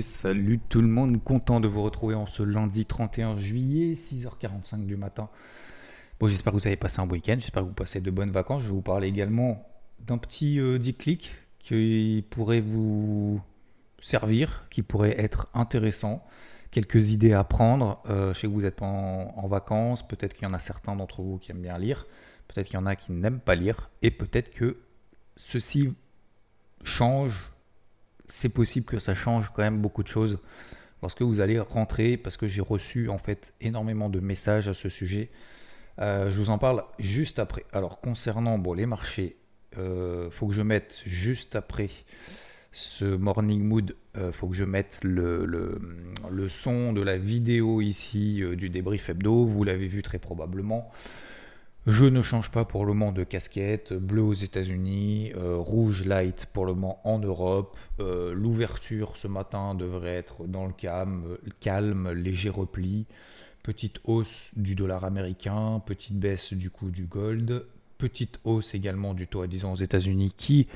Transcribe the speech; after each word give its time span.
Salut 0.00 0.58
tout 0.70 0.80
le 0.80 0.88
monde, 0.88 1.22
content 1.22 1.60
de 1.60 1.68
vous 1.68 1.82
retrouver 1.82 2.14
en 2.14 2.26
ce 2.26 2.42
lundi 2.42 2.86
31 2.86 3.36
juillet, 3.36 3.92
6h45 3.92 4.86
du 4.86 4.96
matin. 4.96 5.28
Bon, 6.18 6.28
j'espère 6.28 6.54
que 6.54 6.58
vous 6.58 6.66
avez 6.66 6.76
passé 6.76 7.00
un 7.02 7.08
week-end, 7.08 7.34
j'espère 7.38 7.62
que 7.62 7.68
vous 7.68 7.74
passez 7.74 8.00
de 8.00 8.10
bonnes 8.10 8.30
vacances. 8.30 8.62
Je 8.62 8.68
vais 8.68 8.72
vous 8.72 8.80
parler 8.80 9.08
également 9.08 9.68
d'un 10.00 10.16
petit 10.16 10.58
euh, 10.58 10.78
clic 10.78 11.32
qui 11.58 12.24
pourrait 12.30 12.62
vous 12.62 13.42
servir, 14.00 14.66
qui 14.70 14.82
pourrait 14.82 15.20
être 15.20 15.48
intéressant. 15.52 16.24
Quelques 16.70 17.10
idées 17.10 17.34
à 17.34 17.44
prendre. 17.44 18.02
Euh, 18.08 18.32
je 18.32 18.40
sais 18.40 18.46
que 18.46 18.52
vous 18.52 18.64
êtes 18.64 18.80
en 18.80 19.46
vacances, 19.46 20.06
peut-être 20.08 20.32
qu'il 20.32 20.48
y 20.48 20.50
en 20.50 20.54
a 20.54 20.58
certains 20.58 20.96
d'entre 20.96 21.20
vous 21.20 21.36
qui 21.36 21.50
aiment 21.50 21.60
bien 21.60 21.76
lire, 21.76 22.06
peut-être 22.48 22.68
qu'il 22.68 22.76
y 22.76 22.82
en 22.82 22.86
a 22.86 22.96
qui 22.96 23.12
n'aiment 23.12 23.40
pas 23.40 23.56
lire, 23.56 23.90
et 24.00 24.10
peut-être 24.10 24.54
que 24.54 24.78
ceci 25.36 25.92
change 26.82 27.51
c'est 28.28 28.48
possible 28.48 28.86
que 28.86 28.98
ça 28.98 29.14
change 29.14 29.52
quand 29.54 29.62
même 29.62 29.80
beaucoup 29.80 30.02
de 30.02 30.08
choses 30.08 30.38
lorsque 31.02 31.22
vous 31.22 31.40
allez 31.40 31.58
rentrer, 31.58 32.16
parce 32.16 32.36
que 32.36 32.48
j'ai 32.48 32.60
reçu 32.60 33.08
en 33.08 33.18
fait 33.18 33.52
énormément 33.60 34.08
de 34.08 34.20
messages 34.20 34.68
à 34.68 34.74
ce 34.74 34.88
sujet. 34.88 35.30
Euh, 35.98 36.30
je 36.30 36.40
vous 36.40 36.50
en 36.50 36.58
parle 36.58 36.84
juste 36.98 37.38
après. 37.38 37.64
Alors 37.72 38.00
concernant 38.00 38.58
bon, 38.58 38.72
les 38.72 38.86
marchés, 38.86 39.36
euh, 39.78 40.30
faut 40.30 40.46
que 40.46 40.54
je 40.54 40.62
mette 40.62 41.00
juste 41.04 41.56
après 41.56 41.90
ce 42.72 43.04
morning 43.04 43.62
mood, 43.62 43.94
euh, 44.16 44.32
faut 44.32 44.48
que 44.48 44.54
je 44.54 44.64
mette 44.64 45.00
le, 45.02 45.44
le, 45.44 46.48
son 46.48 46.92
de 46.92 47.02
la 47.02 47.18
vidéo 47.18 47.82
ici 47.82 48.42
du 48.56 48.70
débrief 48.70 49.10
hebdo. 49.10 49.44
Vous 49.44 49.64
l'avez 49.64 49.88
vu 49.88 50.02
très 50.02 50.18
probablement. 50.18 50.90
Je 51.88 52.04
ne 52.04 52.22
change 52.22 52.52
pas 52.52 52.64
pour 52.64 52.84
le 52.84 52.94
moment 52.94 53.10
de 53.10 53.24
casquette, 53.24 53.92
bleu 53.92 54.22
aux 54.22 54.34
États-Unis, 54.34 55.32
euh, 55.34 55.56
rouge 55.56 56.04
light 56.04 56.46
pour 56.52 56.64
le 56.64 56.74
moment 56.74 57.00
en 57.02 57.18
Europe. 57.18 57.76
Euh, 57.98 58.32
l'ouverture 58.32 59.16
ce 59.16 59.26
matin 59.26 59.74
devrait 59.74 60.14
être 60.14 60.46
dans 60.46 60.64
le 60.64 60.72
calme, 60.72 61.36
calme, 61.58 62.12
léger 62.12 62.50
repli, 62.50 63.06
petite 63.64 63.98
hausse 64.04 64.50
du 64.54 64.76
dollar 64.76 65.04
américain, 65.04 65.82
petite 65.84 66.14
baisse 66.14 66.52
du 66.52 66.70
coût 66.70 66.90
du 66.90 67.06
gold, 67.06 67.66
petite 67.98 68.38
hausse 68.44 68.76
également 68.76 69.12
du 69.12 69.26
taux 69.26 69.42
à 69.42 69.48
10 69.48 69.64
ans 69.64 69.72
aux 69.72 69.76
États-Unis 69.76 70.32
qui 70.36 70.68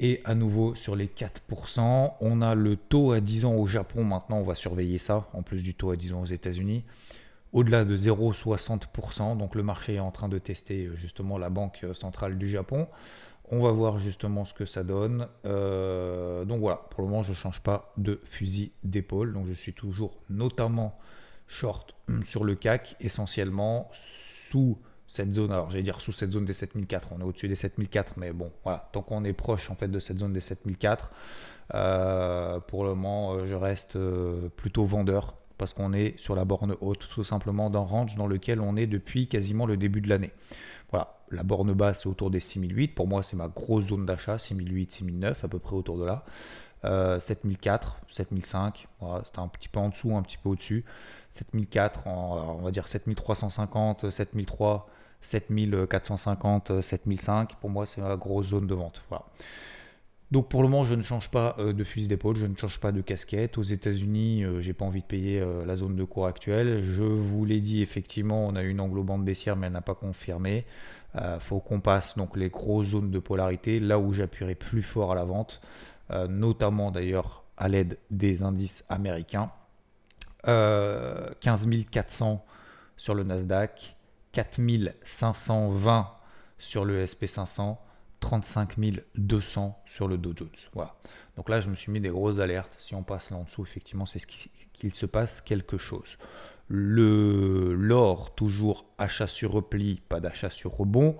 est 0.00 0.22
à 0.24 0.34
nouveau 0.34 0.74
sur 0.74 0.96
les 0.96 1.06
4%. 1.06 2.14
On 2.20 2.42
a 2.42 2.56
le 2.56 2.74
taux 2.74 3.12
à 3.12 3.20
10 3.20 3.44
ans 3.44 3.54
au 3.54 3.68
Japon 3.68 4.02
maintenant, 4.02 4.38
on 4.38 4.44
va 4.44 4.56
surveiller 4.56 4.98
ça, 4.98 5.28
en 5.34 5.42
plus 5.42 5.62
du 5.62 5.74
taux 5.74 5.92
à 5.92 5.96
10 5.96 6.14
ans 6.14 6.22
aux 6.22 6.26
États-Unis 6.26 6.82
au-delà 7.56 7.86
de 7.86 7.96
0,60%. 7.96 9.38
Donc 9.38 9.54
le 9.54 9.62
marché 9.62 9.94
est 9.94 10.00
en 10.00 10.10
train 10.10 10.28
de 10.28 10.38
tester 10.38 10.84
euh, 10.84 10.94
justement 10.94 11.38
la 11.38 11.48
Banque 11.48 11.86
centrale 11.94 12.36
du 12.36 12.48
Japon. 12.48 12.86
On 13.50 13.62
va 13.62 13.70
voir 13.70 13.98
justement 13.98 14.44
ce 14.44 14.52
que 14.52 14.66
ça 14.66 14.84
donne. 14.84 15.26
Euh, 15.46 16.44
donc 16.44 16.60
voilà, 16.60 16.82
pour 16.90 17.02
le 17.02 17.08
moment, 17.08 17.22
je 17.22 17.30
ne 17.30 17.34
change 17.34 17.62
pas 17.62 17.94
de 17.96 18.20
fusil 18.24 18.72
d'épaule. 18.84 19.32
Donc 19.32 19.46
je 19.46 19.54
suis 19.54 19.72
toujours 19.72 20.18
notamment 20.28 20.98
short 21.46 21.94
sur 22.24 22.44
le 22.44 22.56
CAC, 22.56 22.94
essentiellement 23.00 23.90
sous 24.20 24.78
cette 25.06 25.32
zone. 25.32 25.50
Alors 25.50 25.70
j'allais 25.70 25.82
dire 25.82 26.02
sous 26.02 26.12
cette 26.12 26.32
zone 26.32 26.44
des 26.44 26.52
7004. 26.52 27.08
On 27.12 27.20
est 27.20 27.24
au-dessus 27.24 27.48
des 27.48 27.56
7004, 27.56 28.18
mais 28.18 28.32
bon, 28.32 28.52
voilà. 28.64 28.90
Tant 28.92 29.00
qu'on 29.00 29.24
est 29.24 29.32
proche 29.32 29.70
en 29.70 29.76
fait 29.76 29.88
de 29.88 29.98
cette 29.98 30.18
zone 30.18 30.34
des 30.34 30.42
7004, 30.42 31.10
euh, 31.72 32.60
pour 32.60 32.84
le 32.84 32.90
moment, 32.90 33.46
je 33.46 33.54
reste 33.54 33.96
plutôt 34.56 34.84
vendeur 34.84 35.36
parce 35.58 35.74
qu'on 35.74 35.92
est 35.92 36.18
sur 36.18 36.34
la 36.34 36.44
borne 36.44 36.76
haute, 36.80 37.08
tout 37.12 37.24
simplement 37.24 37.70
d'un 37.70 37.80
range 37.80 38.16
dans 38.16 38.26
lequel 38.26 38.60
on 38.60 38.76
est 38.76 38.86
depuis 38.86 39.28
quasiment 39.28 39.66
le 39.66 39.76
début 39.76 40.00
de 40.00 40.08
l'année. 40.08 40.32
Voilà, 40.90 41.18
la 41.30 41.42
borne 41.42 41.72
basse 41.72 42.02
c'est 42.02 42.08
autour 42.08 42.30
des 42.30 42.40
6008, 42.40 42.94
pour 42.94 43.08
moi 43.08 43.22
c'est 43.22 43.36
ma 43.36 43.48
grosse 43.48 43.86
zone 43.86 44.06
d'achat, 44.06 44.38
6008, 44.38 44.92
6009, 44.92 45.44
à 45.44 45.48
peu 45.48 45.58
près 45.58 45.74
autour 45.74 45.98
de 45.98 46.04
là. 46.04 46.24
7004, 47.18 47.98
7005, 48.08 48.86
voilà, 49.00 49.24
un 49.38 49.48
petit 49.48 49.68
peu 49.68 49.80
en 49.80 49.88
dessous, 49.88 50.16
un 50.16 50.22
petit 50.22 50.38
peu 50.38 50.50
au-dessus. 50.50 50.84
7004, 51.30 52.06
on 52.06 52.62
va 52.62 52.70
dire 52.70 52.86
7350, 52.86 54.10
7003, 54.10 54.88
7450, 55.20 56.82
7005, 56.82 57.56
pour 57.56 57.70
moi 57.70 57.86
c'est 57.86 58.00
ma 58.00 58.16
grosse 58.16 58.48
zone 58.48 58.68
de 58.68 58.74
vente. 58.74 59.02
Voilà. 59.08 59.24
Donc 60.32 60.48
pour 60.48 60.62
le 60.62 60.68
moment, 60.68 60.84
je 60.84 60.94
ne 60.94 61.02
change 61.02 61.30
pas 61.30 61.54
euh, 61.58 61.72
de 61.72 61.84
fusil 61.84 62.08
d'épaule, 62.08 62.36
je 62.36 62.46
ne 62.46 62.56
change 62.56 62.80
pas 62.80 62.90
de 62.90 63.00
casquette. 63.00 63.58
Aux 63.58 63.62
États-Unis, 63.62 64.44
euh, 64.44 64.60
j'ai 64.60 64.72
pas 64.72 64.84
envie 64.84 65.02
de 65.02 65.06
payer 65.06 65.40
euh, 65.40 65.64
la 65.64 65.76
zone 65.76 65.94
de 65.94 66.04
cours 66.04 66.26
actuelle. 66.26 66.82
Je 66.82 67.04
vous 67.04 67.44
l'ai 67.44 67.60
dit, 67.60 67.80
effectivement, 67.80 68.44
on 68.46 68.56
a 68.56 68.62
une 68.62 68.80
englobante 68.80 69.24
baissière, 69.24 69.54
mais 69.54 69.68
elle 69.68 69.72
n'a 69.72 69.80
pas 69.80 69.94
confirmé. 69.94 70.66
Il 71.18 71.40
faut 71.40 71.60
qu'on 71.60 71.80
passe 71.80 72.18
donc 72.18 72.36
les 72.36 72.50
grosses 72.50 72.88
zones 72.88 73.10
de 73.10 73.18
polarité, 73.18 73.80
là 73.80 73.98
où 73.98 74.12
j'appuierai 74.12 74.54
plus 74.54 74.82
fort 74.82 75.12
à 75.12 75.14
la 75.14 75.24
vente, 75.24 75.62
notamment 76.28 76.90
d'ailleurs 76.90 77.42
à 77.56 77.68
l'aide 77.68 77.98
des 78.10 78.42
indices 78.42 78.84
américains. 78.90 79.50
15 80.44 81.68
400 81.90 82.44
sur 82.98 83.14
le 83.14 83.24
Nasdaq, 83.24 83.96
4520 84.32 86.10
sur 86.58 86.84
le 86.84 87.06
SP500 87.06 87.78
35 88.26 88.76
200 89.14 89.82
sur 89.86 90.08
le 90.08 90.18
Dow 90.18 90.32
Jones. 90.34 90.48
Voilà. 90.74 90.96
Donc 91.36 91.48
là, 91.48 91.60
je 91.60 91.70
me 91.70 91.76
suis 91.76 91.92
mis 91.92 92.00
des 92.00 92.08
grosses 92.08 92.40
alertes. 92.40 92.76
Si 92.80 92.96
on 92.96 93.04
passe 93.04 93.30
là 93.30 93.36
en 93.36 93.44
dessous, 93.44 93.62
effectivement, 93.62 94.04
c'est 94.04 94.18
ce 94.18 94.26
qu'il 94.26 94.94
se 94.94 95.06
passe 95.06 95.40
quelque 95.40 95.78
chose. 95.78 96.18
Le 96.66 97.72
l'or, 97.72 98.34
toujours 98.34 98.84
achat 98.98 99.28
sur 99.28 99.52
repli, 99.52 100.02
pas 100.08 100.18
d'achat 100.18 100.50
sur 100.50 100.72
rebond. 100.72 101.16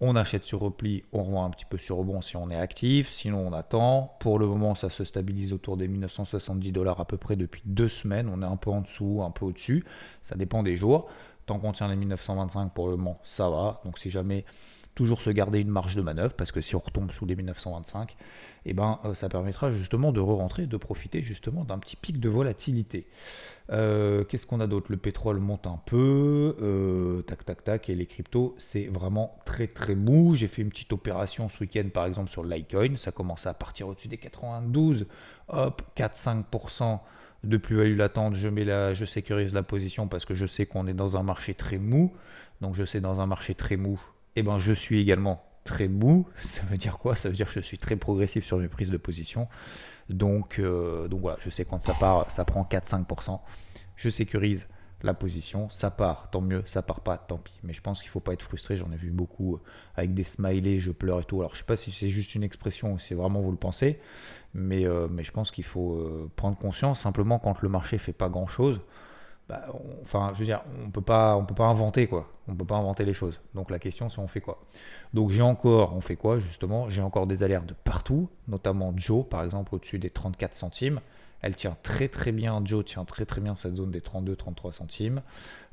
On 0.00 0.16
achète 0.16 0.44
sur 0.44 0.58
repli, 0.58 1.04
on 1.12 1.22
revend 1.22 1.44
un 1.44 1.50
petit 1.50 1.64
peu 1.64 1.78
sur 1.78 1.96
rebond 1.96 2.22
si 2.22 2.36
on 2.36 2.50
est 2.50 2.58
actif, 2.58 3.12
sinon 3.12 3.46
on 3.46 3.52
attend. 3.52 4.16
Pour 4.18 4.40
le 4.40 4.46
moment, 4.48 4.74
ça 4.74 4.90
se 4.90 5.04
stabilise 5.04 5.52
autour 5.52 5.76
des 5.76 5.86
1970 5.86 6.72
dollars 6.72 6.98
à 6.98 7.04
peu 7.04 7.18
près 7.18 7.36
depuis 7.36 7.62
deux 7.66 7.88
semaines. 7.88 8.28
On 8.28 8.42
est 8.42 8.46
un 8.46 8.56
peu 8.56 8.70
en 8.70 8.80
dessous, 8.80 9.22
un 9.24 9.30
peu 9.30 9.44
au-dessus. 9.44 9.84
Ça 10.24 10.34
dépend 10.34 10.64
des 10.64 10.74
jours. 10.74 11.08
Tant 11.46 11.60
qu'on 11.60 11.70
tient 11.70 11.86
les 11.86 11.96
1925 11.96 12.74
pour 12.74 12.88
le 12.88 12.96
moment, 12.96 13.20
ça 13.24 13.48
va. 13.48 13.80
Donc 13.84 14.00
si 14.00 14.10
jamais 14.10 14.44
toujours 14.98 15.22
se 15.22 15.30
garder 15.30 15.60
une 15.60 15.68
marge 15.68 15.94
de 15.94 16.02
manœuvre, 16.02 16.34
parce 16.34 16.50
que 16.50 16.60
si 16.60 16.74
on 16.74 16.80
retombe 16.80 17.12
sous 17.12 17.24
les 17.24 17.36
1925, 17.36 18.16
eh 18.64 18.72
ben, 18.72 18.98
euh, 19.04 19.14
ça 19.14 19.28
permettra 19.28 19.70
justement 19.70 20.10
de 20.10 20.18
re-rentrer, 20.18 20.66
de 20.66 20.76
profiter 20.76 21.22
justement 21.22 21.64
d'un 21.64 21.78
petit 21.78 21.94
pic 21.94 22.18
de 22.18 22.28
volatilité. 22.28 23.06
Euh, 23.70 24.24
qu'est-ce 24.24 24.44
qu'on 24.44 24.58
a 24.58 24.66
d'autre? 24.66 24.90
Le 24.90 24.96
pétrole 24.96 25.38
monte 25.38 25.68
un 25.68 25.80
peu, 25.86 26.56
euh, 26.60 27.22
tac 27.22 27.44
tac 27.44 27.62
tac, 27.62 27.88
et 27.88 27.94
les 27.94 28.06
cryptos, 28.06 28.56
c'est 28.58 28.88
vraiment 28.88 29.38
très 29.44 29.68
très 29.68 29.94
mou. 29.94 30.34
J'ai 30.34 30.48
fait 30.48 30.62
une 30.62 30.70
petite 30.70 30.92
opération 30.92 31.48
ce 31.48 31.60
week-end 31.60 31.88
par 31.94 32.06
exemple 32.06 32.28
sur 32.28 32.42
Litecoin, 32.42 32.96
ça 32.96 33.12
commence 33.12 33.46
à 33.46 33.54
partir 33.54 33.86
au-dessus 33.86 34.08
des 34.08 34.18
92, 34.18 35.06
hop, 35.46 35.82
4-5% 35.96 36.98
de 37.44 37.56
plus-value 37.56 37.96
latente, 37.96 38.34
je, 38.34 38.48
mets 38.48 38.64
la, 38.64 38.94
je 38.94 39.04
sécurise 39.04 39.54
la 39.54 39.62
position 39.62 40.08
parce 40.08 40.24
que 40.24 40.34
je 40.34 40.44
sais 40.44 40.66
qu'on 40.66 40.88
est 40.88 40.92
dans 40.92 41.16
un 41.16 41.22
marché 41.22 41.54
très 41.54 41.78
mou. 41.78 42.12
Donc 42.60 42.74
je 42.74 42.84
sais 42.84 43.00
dans 43.00 43.20
un 43.20 43.26
marché 43.26 43.54
très 43.54 43.76
mou, 43.76 44.00
eh 44.38 44.42
ben, 44.42 44.60
je 44.60 44.72
suis 44.72 45.00
également 45.00 45.44
très 45.64 45.88
mou. 45.88 46.26
Ça 46.42 46.62
veut 46.70 46.76
dire 46.76 46.98
quoi? 46.98 47.16
Ça 47.16 47.28
veut 47.28 47.34
dire 47.34 47.46
que 47.46 47.52
je 47.52 47.60
suis 47.60 47.78
très 47.78 47.96
progressif 47.96 48.44
sur 48.44 48.58
mes 48.58 48.68
prises 48.68 48.90
de 48.90 48.96
position. 48.96 49.48
Donc, 50.08 50.58
euh, 50.58 51.08
voilà, 51.10 51.38
je 51.42 51.50
sais 51.50 51.64
quand 51.64 51.82
ça 51.82 51.92
part, 51.94 52.30
ça 52.30 52.44
prend 52.44 52.62
4-5%. 52.62 53.40
Je 53.96 54.08
sécurise 54.08 54.66
la 55.02 55.12
position. 55.12 55.68
Ça 55.70 55.90
part, 55.90 56.30
tant 56.30 56.40
mieux. 56.40 56.62
Ça 56.66 56.82
part 56.82 57.00
pas, 57.00 57.18
tant 57.18 57.36
pis. 57.36 57.52
Mais 57.62 57.72
je 57.74 57.82
pense 57.82 58.00
qu'il 58.00 58.08
ne 58.08 58.12
faut 58.12 58.20
pas 58.20 58.32
être 58.32 58.42
frustré. 58.42 58.76
J'en 58.76 58.90
ai 58.90 58.96
vu 58.96 59.10
beaucoup 59.10 59.56
euh, 59.56 59.60
avec 59.96 60.14
des 60.14 60.24
smileys, 60.24 60.80
je 60.80 60.92
pleure 60.92 61.20
et 61.20 61.24
tout. 61.24 61.40
Alors 61.40 61.54
je 61.54 61.58
sais 61.58 61.64
pas 61.64 61.76
si 61.76 61.92
c'est 61.92 62.10
juste 62.10 62.34
une 62.34 62.44
expression 62.44 62.94
ou 62.94 62.98
si 62.98 63.14
vraiment 63.14 63.40
vous 63.40 63.50
le 63.50 63.58
pensez. 63.58 64.00
Mais, 64.54 64.86
euh, 64.86 65.08
mais 65.10 65.24
je 65.24 65.32
pense 65.32 65.50
qu'il 65.50 65.64
faut 65.64 66.30
prendre 66.36 66.56
conscience 66.56 67.00
simplement 67.00 67.38
quand 67.38 67.60
le 67.60 67.68
marché 67.68 67.98
fait 67.98 68.12
pas 68.12 68.28
grand-chose. 68.28 68.80
Bah, 69.48 69.64
enfin, 70.02 70.32
je 70.34 70.40
veux 70.40 70.44
dire, 70.44 70.62
on 70.84 70.90
peut 70.90 71.00
pas, 71.00 71.40
peut 71.42 71.54
pas 71.54 71.66
inventer 71.66 72.06
quoi. 72.06 72.28
On 72.48 72.54
peut 72.54 72.66
pas 72.66 72.76
inventer 72.76 73.04
les 73.04 73.14
choses. 73.14 73.40
Donc 73.54 73.70
la 73.70 73.78
question, 73.78 74.10
c'est 74.10 74.18
on 74.18 74.28
fait 74.28 74.42
quoi? 74.42 74.60
Donc 75.14 75.30
j'ai 75.30 75.42
encore, 75.42 75.96
on 75.96 76.02
fait 76.02 76.16
quoi 76.16 76.38
justement? 76.38 76.90
J'ai 76.90 77.00
encore 77.00 77.26
des 77.26 77.42
alertes 77.42 77.66
de 77.66 77.74
partout, 77.84 78.28
notamment 78.46 78.92
Joe, 78.96 79.26
par 79.26 79.42
exemple, 79.42 79.74
au-dessus 79.74 79.98
des 79.98 80.10
34 80.10 80.54
centimes. 80.54 81.00
Elle 81.40 81.56
tient 81.56 81.76
très 81.82 82.08
très 82.08 82.32
bien, 82.32 82.60
Joe 82.64 82.84
tient 82.84 83.04
très 83.04 83.24
très 83.24 83.40
bien 83.40 83.56
cette 83.56 83.76
zone 83.76 83.90
des 83.90 84.00
32-33 84.00 84.72
centimes. 84.72 85.22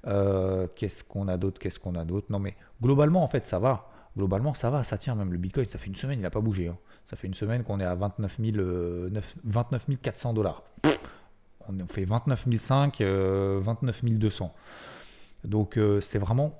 Euh, 0.07 0.67
qu'est-ce 0.75 1.03
qu'on 1.03 1.27
a 1.27 1.35
d'autre? 1.35 1.59
Qu'est-ce 1.59 1.79
qu'on 1.79 1.95
a 1.95 2.05
d'autre? 2.05 2.27
Non 2.29 2.39
mais 2.39 2.55
globalement, 2.81 3.23
en 3.23 3.27
fait, 3.27 3.45
ça 3.45 3.59
va. 3.59 3.89
Globalement, 4.15 4.53
ça 4.53 4.69
va, 4.69 4.85
ça 4.85 4.97
tient 4.97 5.15
même 5.15 5.33
le 5.33 5.37
Bitcoin. 5.37 5.67
Ça 5.67 5.79
fait 5.79 5.87
une 5.87 5.95
semaine, 5.95 6.19
il 6.19 6.21
n'a 6.21 6.29
pas 6.29 6.39
bougé. 6.39 6.69
Hein. 6.69 6.77
Ça 7.09 7.17
fait 7.17 7.27
une 7.27 7.33
semaine 7.33 7.63
qu'on 7.63 7.81
est 7.81 7.85
à 7.85 7.95
29, 7.95 8.39
29 9.43 9.87
400 10.01 10.33
dollars 10.33 10.63
on 11.69 11.87
fait 11.87 12.05
29 12.05 12.47
500, 12.57 12.91
29 12.99 14.03
200. 14.03 14.55
Donc 15.43 15.77
euh, 15.77 16.01
c'est 16.01 16.19
vraiment 16.19 16.51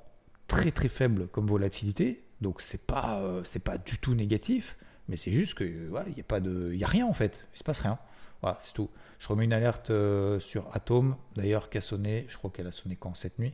très 0.48 0.72
très 0.72 0.90
faible 0.90 1.28
comme 1.28 1.48
volatilité. 1.48 2.24
Donc 2.42 2.62
c'est 2.62 2.86
pas 2.86 3.20
euh, 3.22 3.44
pas 3.64 3.78
du 3.78 3.98
tout 3.98 4.14
négatif, 4.14 4.78
mais 5.08 5.18
c'est 5.18 5.34
juste 5.34 5.56
que 5.56 5.64
il 5.64 6.14
n'y 6.14 6.22
a 6.22 6.26
pas 6.28 6.40
de 6.40 6.74
y 6.74 6.86
rien 6.86 7.06
en 7.06 7.14
fait, 7.14 7.46
il 7.54 7.60
se 7.60 7.64
passe 7.64 7.80
rien. 7.80 7.98
Voilà, 8.42 8.60
c'est 8.62 8.74
tout. 8.74 8.90
Je 9.18 9.28
remets 9.30 9.46
une 9.46 9.54
alerte 9.54 9.90
euh, 9.90 10.40
sur 10.40 10.68
Atom, 10.74 11.16
d'ailleurs, 11.36 11.70
qui 11.70 11.78
a 11.78 11.82
sonné, 11.82 12.26
je 12.28 12.38
crois 12.38 12.52
qu'elle 12.52 12.68
a 12.68 12.72
sonné 12.72 12.96
quand 12.96 13.16
Cette 13.16 13.40
nuit 13.40 13.54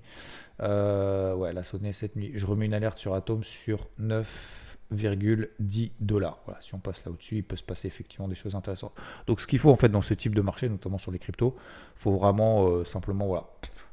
Ouais, 0.59 1.50
elle 1.50 1.57
a 1.57 1.63
sonné 1.63 1.94
cette 1.94 2.15
nuit. 2.15 2.31
Je 2.36 2.45
remets 2.45 2.65
une 2.65 2.74
alerte 2.74 2.98
sur 2.98 3.13
Atom 3.13 3.44
sur 3.44 3.88
9, 4.00 4.70
5,10 4.93 5.91
dollars. 5.99 6.38
Voilà, 6.45 6.61
si 6.61 6.75
on 6.75 6.79
passe 6.79 7.03
là 7.05 7.11
au-dessus, 7.11 7.38
il 7.38 7.43
peut 7.43 7.55
se 7.55 7.63
passer 7.63 7.88
effectivement 7.88 8.27
des 8.27 8.35
choses 8.35 8.55
intéressantes. 8.55 8.93
Donc 9.27 9.41
ce 9.41 9.47
qu'il 9.47 9.59
faut 9.59 9.71
en 9.71 9.75
fait 9.75 9.89
dans 9.89 10.01
ce 10.01 10.13
type 10.13 10.35
de 10.35 10.41
marché, 10.41 10.69
notamment 10.69 10.97
sur 10.97 11.11
les 11.11 11.19
cryptos, 11.19 11.55
faut 11.95 12.17
vraiment 12.17 12.67
euh, 12.67 12.85
simplement 12.85 13.27
voilà, 13.27 13.47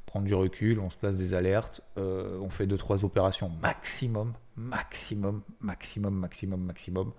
prendre 0.07 0.27
du 0.27 0.35
recul, 0.35 0.81
on 0.81 0.91
se 0.91 0.97
place 0.97 1.17
des 1.17 1.35
alertes, 1.35 1.81
euh, 1.99 2.39
on 2.41 2.51
fait 2.51 2.67
2-3 2.67 3.05
opérations 3.05 3.51
maximum, 3.63 4.35
maximum, 4.57 5.43
maximum, 5.61 6.15
maximum, 6.15 6.61
maximum. 6.61 7.13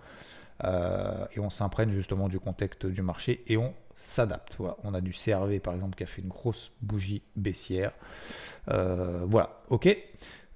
Euh, 0.65 1.25
et 1.33 1.39
on 1.39 1.49
s'imprègne 1.49 1.91
justement 1.91 2.27
du 2.27 2.37
contexte 2.37 2.85
du 2.85 3.01
marché 3.01 3.43
et 3.47 3.55
on 3.55 3.73
s'adapte. 3.95 4.55
Voilà. 4.59 4.75
On 4.83 4.93
a 4.93 4.99
du 4.99 5.11
CRV 5.11 5.59
par 5.61 5.73
exemple 5.73 5.95
qui 5.95 6.03
a 6.03 6.07
fait 6.07 6.21
une 6.21 6.27
grosse 6.27 6.73
bougie 6.81 7.23
baissière. 7.35 7.93
voilà, 8.67 9.57
ok. 9.69 9.97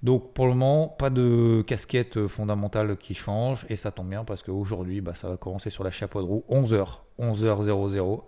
Donc 0.04 0.34
pour 0.34 0.46
le 0.46 0.52
moment, 0.52 0.88
pas 0.88 1.08
de 1.08 1.64
casquette 1.66 2.26
fondamentale 2.26 2.98
qui 2.98 3.14
change 3.14 3.64
et 3.70 3.76
ça 3.76 3.90
tombe 3.90 4.10
bien 4.10 4.22
parce 4.22 4.42
qu'aujourd'hui, 4.42 5.00
bah, 5.00 5.14
ça 5.14 5.30
va 5.30 5.38
commencer 5.38 5.70
sur 5.70 5.82
la 5.82 5.90
chapeau 5.90 6.20
de 6.20 6.26
roue. 6.26 6.44
11h, 6.50 6.98
11h00, 7.18 8.22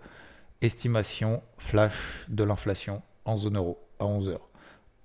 estimation 0.63 1.43
flash 1.59 2.25
de 2.29 2.43
l'inflation 2.43 3.03
en 3.25 3.37
zone 3.37 3.57
euro 3.57 3.77
à 3.99 4.05
11h. 4.05 4.39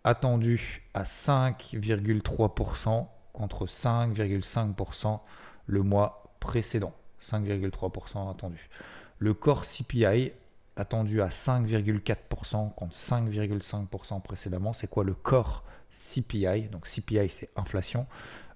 Attendu 0.02 0.88
à 0.94 1.02
5,3% 1.02 3.06
contre 3.34 3.66
5,5% 3.66 5.20
le 5.66 5.82
mois 5.82 6.32
précédent. 6.40 6.94
5,3% 7.22 8.30
attendu. 8.30 8.70
Le 9.18 9.34
corps 9.34 9.66
CPI 9.66 10.32
attendu 10.76 11.20
à 11.20 11.28
5,4% 11.28 12.74
contre 12.74 12.94
5,5% 12.94 14.22
précédemment. 14.22 14.72
C'est 14.72 14.88
quoi 14.88 15.04
le 15.04 15.12
corps 15.12 15.64
CPI. 15.92 16.68
Donc 16.70 16.86
CPI, 16.86 17.28
c'est 17.28 17.50
inflation. 17.56 18.06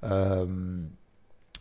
Euh, 0.04 0.80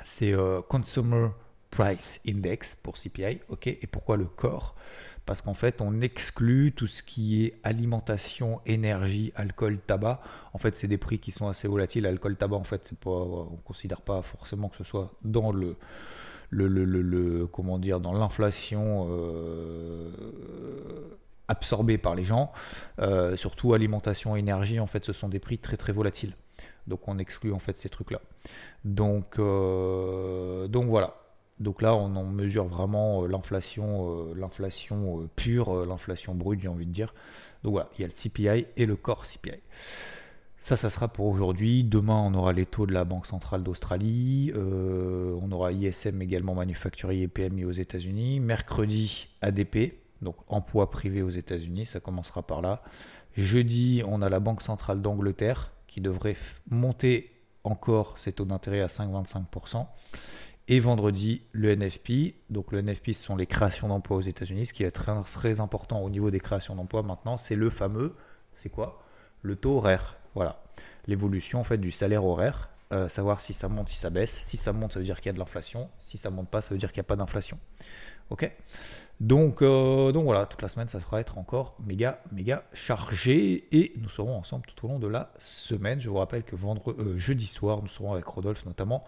c'est 0.04 0.34
euh, 0.34 0.62
Consumer 0.62 1.30
Price 1.72 2.22
Index 2.28 2.78
pour 2.82 2.96
CPI. 2.96 3.40
ok 3.50 3.68
Et 3.68 3.88
pourquoi 3.92 4.18
le 4.18 4.26
corps? 4.26 4.76
Parce 5.26 5.42
qu'en 5.42 5.56
fait, 5.56 5.82
on 5.82 6.02
exclut 6.02 6.72
tout 6.76 6.86
ce 6.86 7.02
qui 7.02 7.46
est 7.46 7.60
alimentation, 7.64 8.62
énergie, 8.68 9.32
alcool, 9.36 9.80
tabac. 9.80 10.22
En 10.54 10.60
fait, 10.60 10.78
c'est 10.78 10.88
des 10.88 11.00
prix 11.00 11.18
qui 11.18 11.32
sont 11.32 11.48
assez 11.48 11.68
volatiles. 11.68 12.06
Alcool, 12.06 12.36
tabac, 12.36 12.58
en 12.58 12.64
fait, 12.64 12.94
pas, 13.00 13.10
on 13.10 13.54
ne 13.54 13.62
considère 13.64 14.02
pas 14.02 14.22
forcément 14.22 14.70
que 14.70 14.78
ce 14.78 14.84
soit 14.84 15.12
dans 15.24 15.52
le 15.52 15.78
le, 16.52 16.68
le, 16.68 16.86
le, 16.86 17.48
comment 17.48 17.80
dire 17.80 18.00
dans 18.00 18.14
l'inflation 18.14 19.08
euh, 19.10 20.12
absorbés 21.48 21.98
par 21.98 22.16
les 22.16 22.26
gens. 22.26 22.52
Euh, 23.00 23.36
surtout 23.36 23.74
alimentation, 23.74 24.36
énergie, 24.36 24.80
en 24.80 24.88
fait, 24.88 25.06
ce 25.06 25.14
sont 25.14 25.30
des 25.30 25.40
prix 25.40 25.58
très 25.58 25.78
très 25.78 25.94
volatiles. 25.94 26.34
Donc 26.88 27.08
on 27.08 27.18
exclut 27.18 27.52
en 27.52 27.60
fait 27.60 27.80
ces 27.80 27.90
trucs-là. 27.90 28.22
Donc, 28.84 29.40
euh, 29.40 30.68
donc 30.68 30.88
voilà. 30.88 31.16
Donc 31.60 31.82
là, 31.82 31.96
on 31.96 32.16
en 32.16 32.26
mesure 32.26 32.66
vraiment 32.66 33.24
euh, 33.24 33.28
l'inflation, 33.28 34.34
l'inflation 34.36 35.30
pure, 35.36 35.86
l'inflation 35.86 36.36
brute, 36.36 36.60
j'ai 36.60 36.68
envie 36.68 36.86
de 36.86 36.92
dire. 36.92 37.14
Donc 37.64 37.74
voilà, 37.74 37.90
il 37.98 38.02
y 38.02 38.04
a 38.04 38.08
le 38.08 38.14
CPI 38.14 38.68
et 38.76 38.86
le 38.86 38.96
core 38.96 39.26
CPI. 39.26 39.62
Ça, 40.60 40.76
ça 40.76 40.90
sera 40.90 41.08
pour 41.08 41.28
aujourd'hui. 41.28 41.84
Demain, 41.84 42.22
on 42.26 42.34
aura 42.34 42.52
les 42.52 42.66
taux 42.66 42.88
de 42.88 42.94
la 42.94 43.06
Banque 43.06 43.28
centrale 43.28 43.64
d'Australie. 43.64 44.52
on 44.56 45.52
aura 45.52 45.72
ISM 45.72 46.22
également 46.22 46.56
manufacturier 46.56 47.24
et 47.24 47.28
PMI 47.28 47.66
aux 47.66 47.72
États-Unis. 47.72 48.40
Mercredi, 48.40 49.30
ADP 49.42 50.05
donc 50.22 50.36
emploi 50.48 50.90
privé 50.90 51.22
aux 51.22 51.30
États-Unis, 51.30 51.86
ça 51.86 52.00
commencera 52.00 52.44
par 52.44 52.62
là. 52.62 52.82
Jeudi, 53.38 54.02
on 54.06 54.22
a 54.22 54.30
la 54.30 54.40
Banque 54.40 54.62
centrale 54.62 55.02
d'Angleterre 55.02 55.72
qui 55.88 56.02
devrait 56.02 56.38
monter 56.70 57.32
encore 57.64 58.18
ses 58.18 58.32
taux 58.32 58.46
d'intérêt 58.46 58.82
à 58.82 58.88
5,25%. 58.88 59.88
Et 60.68 60.80
vendredi, 60.80 61.44
le 61.52 61.76
NFP. 61.76 62.36
Donc 62.50 62.72
le 62.72 62.82
NFP, 62.82 63.14
ce 63.14 63.24
sont 63.24 63.36
les 63.36 63.46
créations 63.46 63.88
d'emplois 63.88 64.18
aux 64.18 64.22
États-Unis. 64.22 64.68
Ce 64.68 64.74
qui 64.74 64.84
est 64.84 64.92
très, 64.92 65.14
très 65.24 65.60
important 65.60 66.02
au 66.02 66.10
niveau 66.10 66.32
des 66.32 66.40
créations 66.40 66.76
d'emplois 66.76 67.04
maintenant, 67.04 67.38
c'est 67.38 67.56
le 67.56 67.70
fameux, 67.70 68.16
c'est 68.56 68.70
quoi? 68.70 69.02
Le 69.42 69.56
taux 69.56 69.78
horaire. 69.78 70.18
Voilà. 70.34 70.64
L'évolution 71.08 71.60
en 71.60 71.64
fait 71.64 71.78
du 71.78 71.92
salaire 71.92 72.26
horaire. 72.26 72.70
Euh, 72.94 73.10
savoir 73.10 73.42
si 73.42 73.54
ça 73.54 73.68
monte, 73.68 73.90
si 73.90 73.98
ça 73.98 74.10
baisse. 74.10 74.32
Si 74.32 74.58
ça 74.58 74.74
monte, 74.74 74.94
ça 74.94 75.00
veut 75.00 75.06
dire 75.06 75.18
qu'il 75.18 75.28
y 75.28 75.30
a 75.30 75.34
de 75.34 75.40
l'inflation. 75.40 75.90
Si 76.00 76.18
ça 76.18 76.30
monte 76.30 76.50
pas, 76.50 76.62
ça 76.62 76.70
veut 76.70 76.80
dire 76.80 76.92
qu'il 76.92 77.00
n'y 77.02 77.06
a 77.06 77.10
pas 77.10 77.16
d'inflation. 77.16 77.60
Ok? 78.30 78.52
Donc, 79.22 79.62
euh, 79.62 80.12
donc 80.12 80.26
voilà, 80.26 80.46
toute 80.46 80.62
la 80.62 80.68
semaine, 80.68 80.90
ça 80.90 81.00
sera 81.00 81.22
être 81.22 81.38
encore 81.38 81.78
méga, 81.86 82.22
méga 82.32 82.64
chargé. 82.74 83.68
Et 83.72 83.94
nous 83.98 84.10
serons 84.10 84.36
ensemble 84.36 84.66
tout 84.66 84.86
au 84.86 84.90
long 84.90 85.00
de 85.00 85.08
la 85.08 85.32
semaine. 85.40 86.02
Je 86.02 86.10
vous 86.10 86.18
rappelle 86.18 86.44
que 86.44 86.56
vendredi, 86.56 87.00
euh, 87.00 87.18
jeudi 87.18 87.46
soir, 87.46 87.82
nous 87.82 87.88
serons 87.88 88.14
avec 88.14 88.26
Rodolphe 88.26 88.66
notamment. 88.66 89.04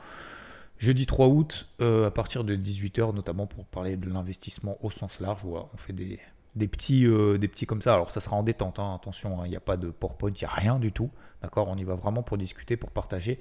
Jeudi 0.79 1.07
3 1.07 1.27
août, 1.27 1.67
euh, 1.81 2.07
à 2.07 2.11
partir 2.11 2.43
de 2.43 2.55
18h, 2.55 3.13
notamment 3.13 3.47
pour 3.47 3.65
parler 3.65 3.97
de 3.97 4.09
l'investissement 4.09 4.77
au 4.81 4.91
sens 4.91 5.19
large. 5.19 5.41
On 5.43 5.77
fait 5.77 5.93
des, 5.93 6.19
des, 6.55 6.67
petits, 6.67 7.03
des 7.03 7.47
petits 7.47 7.65
comme 7.65 7.81
ça. 7.81 7.95
Alors 7.95 8.11
ça 8.11 8.21
sera 8.21 8.35
en 8.35 8.43
détente, 8.43 8.79
hein, 8.79 8.93
attention, 8.95 9.41
hein, 9.41 9.43
il 9.45 9.49
n'y 9.49 9.57
a 9.57 9.61
pas 9.61 9.75
de 9.75 9.89
PowerPoint, 9.89 10.29
il 10.29 10.39
n'y 10.39 10.45
a 10.45 10.53
rien 10.53 10.79
du 10.79 10.91
tout. 10.91 11.09
D'accord? 11.41 11.67
On 11.67 11.77
y 11.77 11.83
va 11.83 11.95
vraiment 11.95 12.23
pour 12.23 12.37
discuter, 12.37 12.77
pour 12.77 12.91
partager, 12.91 13.39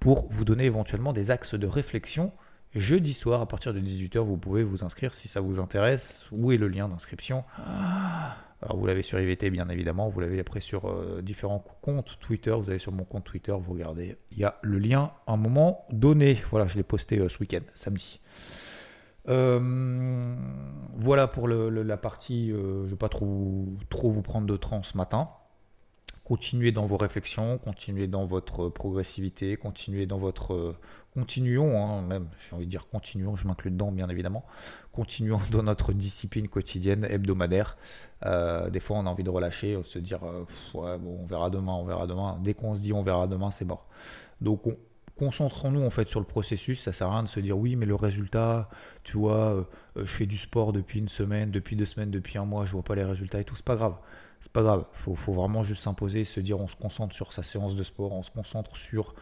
pour 0.00 0.28
vous 0.30 0.44
donner 0.44 0.64
éventuellement 0.64 1.12
des 1.12 1.30
axes 1.30 1.54
de 1.54 1.66
réflexion 1.66 2.32
jeudi 2.76 3.12
soir 3.12 3.40
à 3.40 3.46
partir 3.48 3.74
de 3.74 3.80
18h. 3.80 4.18
Vous 4.18 4.36
pouvez 4.36 4.62
vous 4.62 4.84
inscrire 4.84 5.14
si 5.14 5.28
ça 5.28 5.40
vous 5.40 5.58
intéresse. 5.58 6.26
Où 6.32 6.52
est 6.52 6.56
le 6.56 6.68
lien 6.68 6.88
d'inscription? 6.88 7.44
Alors 8.62 8.78
vous 8.78 8.86
l'avez 8.86 9.02
sur 9.02 9.20
IVT 9.20 9.50
bien 9.50 9.68
évidemment, 9.68 10.08
vous 10.08 10.20
l'avez 10.20 10.40
après 10.40 10.60
sur 10.60 10.88
euh, 10.88 11.20
différents 11.22 11.62
comptes 11.82 12.18
Twitter, 12.20 12.52
vous 12.52 12.70
allez 12.70 12.78
sur 12.78 12.92
mon 12.92 13.04
compte 13.04 13.24
Twitter, 13.24 13.54
vous 13.58 13.74
regardez, 13.74 14.16
il 14.32 14.38
y 14.38 14.44
a 14.44 14.58
le 14.62 14.78
lien 14.78 15.12
à 15.26 15.32
un 15.32 15.36
moment 15.36 15.86
donné. 15.90 16.38
Voilà, 16.50 16.66
je 16.66 16.76
l'ai 16.76 16.82
posté 16.82 17.18
euh, 17.18 17.28
ce 17.28 17.38
week-end, 17.38 17.60
samedi. 17.74 18.20
Euh, 19.28 20.34
voilà 20.96 21.26
pour 21.26 21.48
la 21.48 21.96
partie, 21.96 22.50
je 22.50 22.56
ne 22.56 22.86
vais 22.86 22.96
pas 22.96 23.08
trop, 23.08 23.66
trop 23.90 24.10
vous 24.10 24.22
prendre 24.22 24.46
de 24.46 24.56
temps 24.56 24.82
ce 24.82 24.96
matin. 24.96 25.28
Continuez 26.24 26.72
dans 26.72 26.86
vos 26.86 26.96
réflexions, 26.96 27.58
continuez 27.58 28.06
dans 28.06 28.24
votre 28.24 28.68
progressivité, 28.68 29.56
continuez 29.56 30.06
dans 30.06 30.18
votre 30.18 30.74
continuons, 31.16 31.82
hein, 31.82 32.02
même, 32.02 32.28
j'ai 32.38 32.54
envie 32.54 32.66
de 32.66 32.70
dire 32.70 32.88
continuons, 32.88 33.36
je 33.36 33.48
m'inclus 33.48 33.70
dedans 33.70 33.90
bien 33.90 34.08
évidemment, 34.10 34.44
continuons 34.92 35.40
dans 35.50 35.62
notre 35.62 35.94
discipline 35.94 36.46
quotidienne, 36.46 37.06
hebdomadaire. 37.08 37.76
Euh, 38.26 38.68
des 38.68 38.80
fois, 38.80 38.98
on 38.98 39.06
a 39.06 39.08
envie 39.08 39.24
de 39.24 39.30
relâcher, 39.30 39.76
de 39.76 39.82
se 39.82 39.98
dire, 39.98 40.20
euh, 40.24 40.44
on 40.74 41.24
verra 41.26 41.48
demain, 41.48 41.72
on 41.72 41.86
verra 41.86 42.06
demain. 42.06 42.38
Dès 42.42 42.52
qu'on 42.52 42.74
se 42.74 42.80
dit 42.80 42.92
on 42.92 43.02
verra 43.02 43.26
demain, 43.26 43.50
c'est 43.50 43.64
mort. 43.64 43.88
Donc, 44.42 44.64
concentrons-nous 45.18 45.82
en 45.82 45.90
fait 45.90 46.06
sur 46.06 46.20
le 46.20 46.26
processus. 46.26 46.82
Ça 46.82 46.92
sert 46.92 47.06
à 47.06 47.12
rien 47.12 47.22
de 47.22 47.28
se 47.28 47.40
dire 47.40 47.56
oui, 47.56 47.76
mais 47.76 47.86
le 47.86 47.94
résultat, 47.94 48.68
tu 49.02 49.16
vois, 49.16 49.54
euh, 49.54 49.64
je 49.96 50.04
fais 50.04 50.26
du 50.26 50.36
sport 50.36 50.74
depuis 50.74 50.98
une 50.98 51.08
semaine, 51.08 51.50
depuis 51.50 51.76
deux 51.76 51.86
semaines, 51.86 52.10
depuis 52.10 52.36
un 52.36 52.44
mois, 52.44 52.66
je 52.66 52.72
vois 52.72 52.84
pas 52.84 52.94
les 52.94 53.04
résultats 53.04 53.40
et 53.40 53.44
tout. 53.44 53.56
C'est 53.56 53.64
pas 53.64 53.76
grave. 53.76 53.96
C'est 54.42 54.52
pas 54.52 54.62
grave. 54.62 54.84
Faut, 54.92 55.14
faut 55.14 55.32
vraiment 55.32 55.64
juste 55.64 55.82
s'imposer, 55.82 56.26
se 56.26 56.40
dire 56.40 56.60
on 56.60 56.68
se 56.68 56.76
concentre 56.76 57.14
sur 57.14 57.32
sa 57.32 57.42
séance 57.42 57.74
de 57.74 57.82
sport, 57.82 58.12
on 58.12 58.22
se 58.22 58.30
concentre 58.30 58.76
sur 58.76 59.14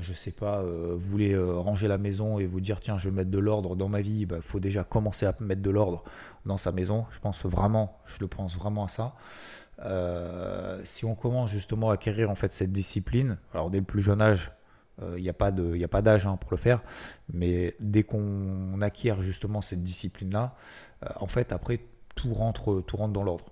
je 0.00 0.12
sais 0.12 0.30
pas, 0.30 0.60
euh, 0.60 0.94
vous 0.94 1.10
voulez 1.10 1.32
euh, 1.32 1.54
ranger 1.54 1.88
la 1.88 1.98
maison 1.98 2.38
et 2.38 2.46
vous 2.46 2.60
dire 2.60 2.80
tiens 2.80 2.98
je 2.98 3.08
vais 3.08 3.14
mettre 3.14 3.30
de 3.30 3.38
l'ordre 3.38 3.76
dans 3.76 3.88
ma 3.88 4.00
vie, 4.00 4.20
il 4.20 4.26
bah, 4.26 4.38
faut 4.40 4.60
déjà 4.60 4.84
commencer 4.84 5.26
à 5.26 5.34
mettre 5.40 5.62
de 5.62 5.70
l'ordre 5.70 6.04
dans 6.46 6.56
sa 6.56 6.72
maison. 6.72 7.06
Je 7.10 7.18
pense 7.18 7.44
vraiment, 7.44 7.98
je 8.06 8.16
le 8.20 8.28
pense 8.28 8.56
vraiment 8.56 8.84
à 8.84 8.88
ça. 8.88 9.14
si 10.84 11.04
on 11.04 11.14
commence 11.14 11.50
justement 11.50 11.90
à 11.90 11.94
acquérir 11.94 12.30
en 12.30 12.34
fait 12.34 12.52
cette 12.52 12.72
discipline, 12.72 13.38
alors 13.52 13.70
dès 13.70 13.78
le 13.78 13.84
plus 13.84 14.02
jeune 14.02 14.20
âge, 14.20 14.52
il 15.16 15.22
n'y 15.22 15.30
a 15.30 15.32
pas 15.32 15.50
d'âge 15.50 16.26
hein, 16.26 16.36
pour 16.36 16.50
le 16.50 16.58
faire, 16.58 16.82
mais 17.32 17.74
dès 17.80 18.02
qu'on 18.02 18.82
acquiert 18.82 19.22
justement 19.22 19.62
cette 19.62 19.82
discipline-là, 19.82 20.54
en 21.16 21.26
fait 21.26 21.52
après 21.52 21.80
tout 22.14 22.34
rentre, 22.34 22.82
tout 22.86 22.96
rentre 22.96 23.14
dans 23.14 23.22
l'ordre. 23.22 23.46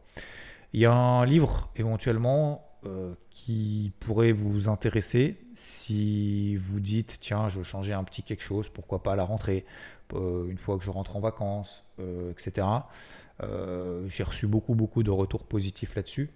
Il 0.75 0.81
y 0.81 0.87
a 0.87 0.93
un 0.93 1.25
livre 1.25 1.71
éventuellement 1.77 2.68
euh, 2.87 3.15
qui 3.31 3.93
pourrait 4.01 4.33
vous 4.33 4.69
intéresser 4.69 5.37
si 5.55 6.57
vous 6.57 6.79
dites 6.79 7.19
tiens 7.21 7.49
je 7.49 7.59
veux 7.59 7.65
changer 7.65 7.93
un 7.93 8.05
petit 8.05 8.23
quelque 8.23 8.43
chose, 8.43 8.69
pourquoi 8.69 9.03
pas 9.03 9.15
à 9.15 9.17
la 9.17 9.25
rentrée, 9.25 9.67
euh, 10.15 10.47
une 10.49 10.59
fois 10.59 10.79
que 10.79 10.85
je 10.85 10.91
rentre 10.91 11.17
en 11.17 11.21
vacances, 11.21 11.85
euh, 11.99 12.31
etc. 12.31 12.67
J'ai 14.09 14.23
reçu 14.23 14.47
beaucoup 14.47 14.75
beaucoup 14.75 15.03
de 15.03 15.11
retours 15.11 15.45
positifs 15.45 15.95
là-dessus. 15.95 16.31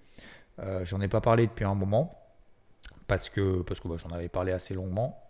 j'en 0.85 1.01
ai 1.01 1.09
pas 1.09 1.21
parlé 1.21 1.47
depuis 1.47 1.65
un 1.65 1.75
moment 1.75 2.19
parce 3.07 3.29
que, 3.29 3.63
parce 3.63 3.81
que 3.81 3.89
bah, 3.89 3.97
j'en 4.03 4.11
avais 4.11 4.29
parlé 4.29 4.53
assez 4.53 4.75
longuement, 4.75 5.23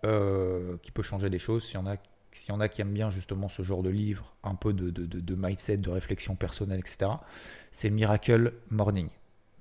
qui 0.82 0.90
peut 0.92 1.02
changer 1.02 1.30
des 1.30 1.38
choses 1.38 1.64
s'il 1.64 1.74
y 1.74 1.78
en 1.78 1.86
a 1.86 1.96
s'il 2.32 2.48
y 2.50 2.52
en 2.52 2.60
a 2.60 2.68
qui 2.68 2.80
aiment 2.80 2.92
bien 2.92 3.10
justement 3.10 3.48
ce 3.48 3.62
genre 3.62 3.82
de 3.82 3.90
livre, 3.90 4.34
un 4.42 4.54
peu 4.54 4.72
de, 4.72 5.34
mindset, 5.34 5.76
de 5.76 5.90
réflexion 5.90 6.34
personnelle, 6.34 6.80
etc., 6.80 7.12
c'est 7.70 7.90
Miracle 7.90 8.54
Morning. 8.70 9.08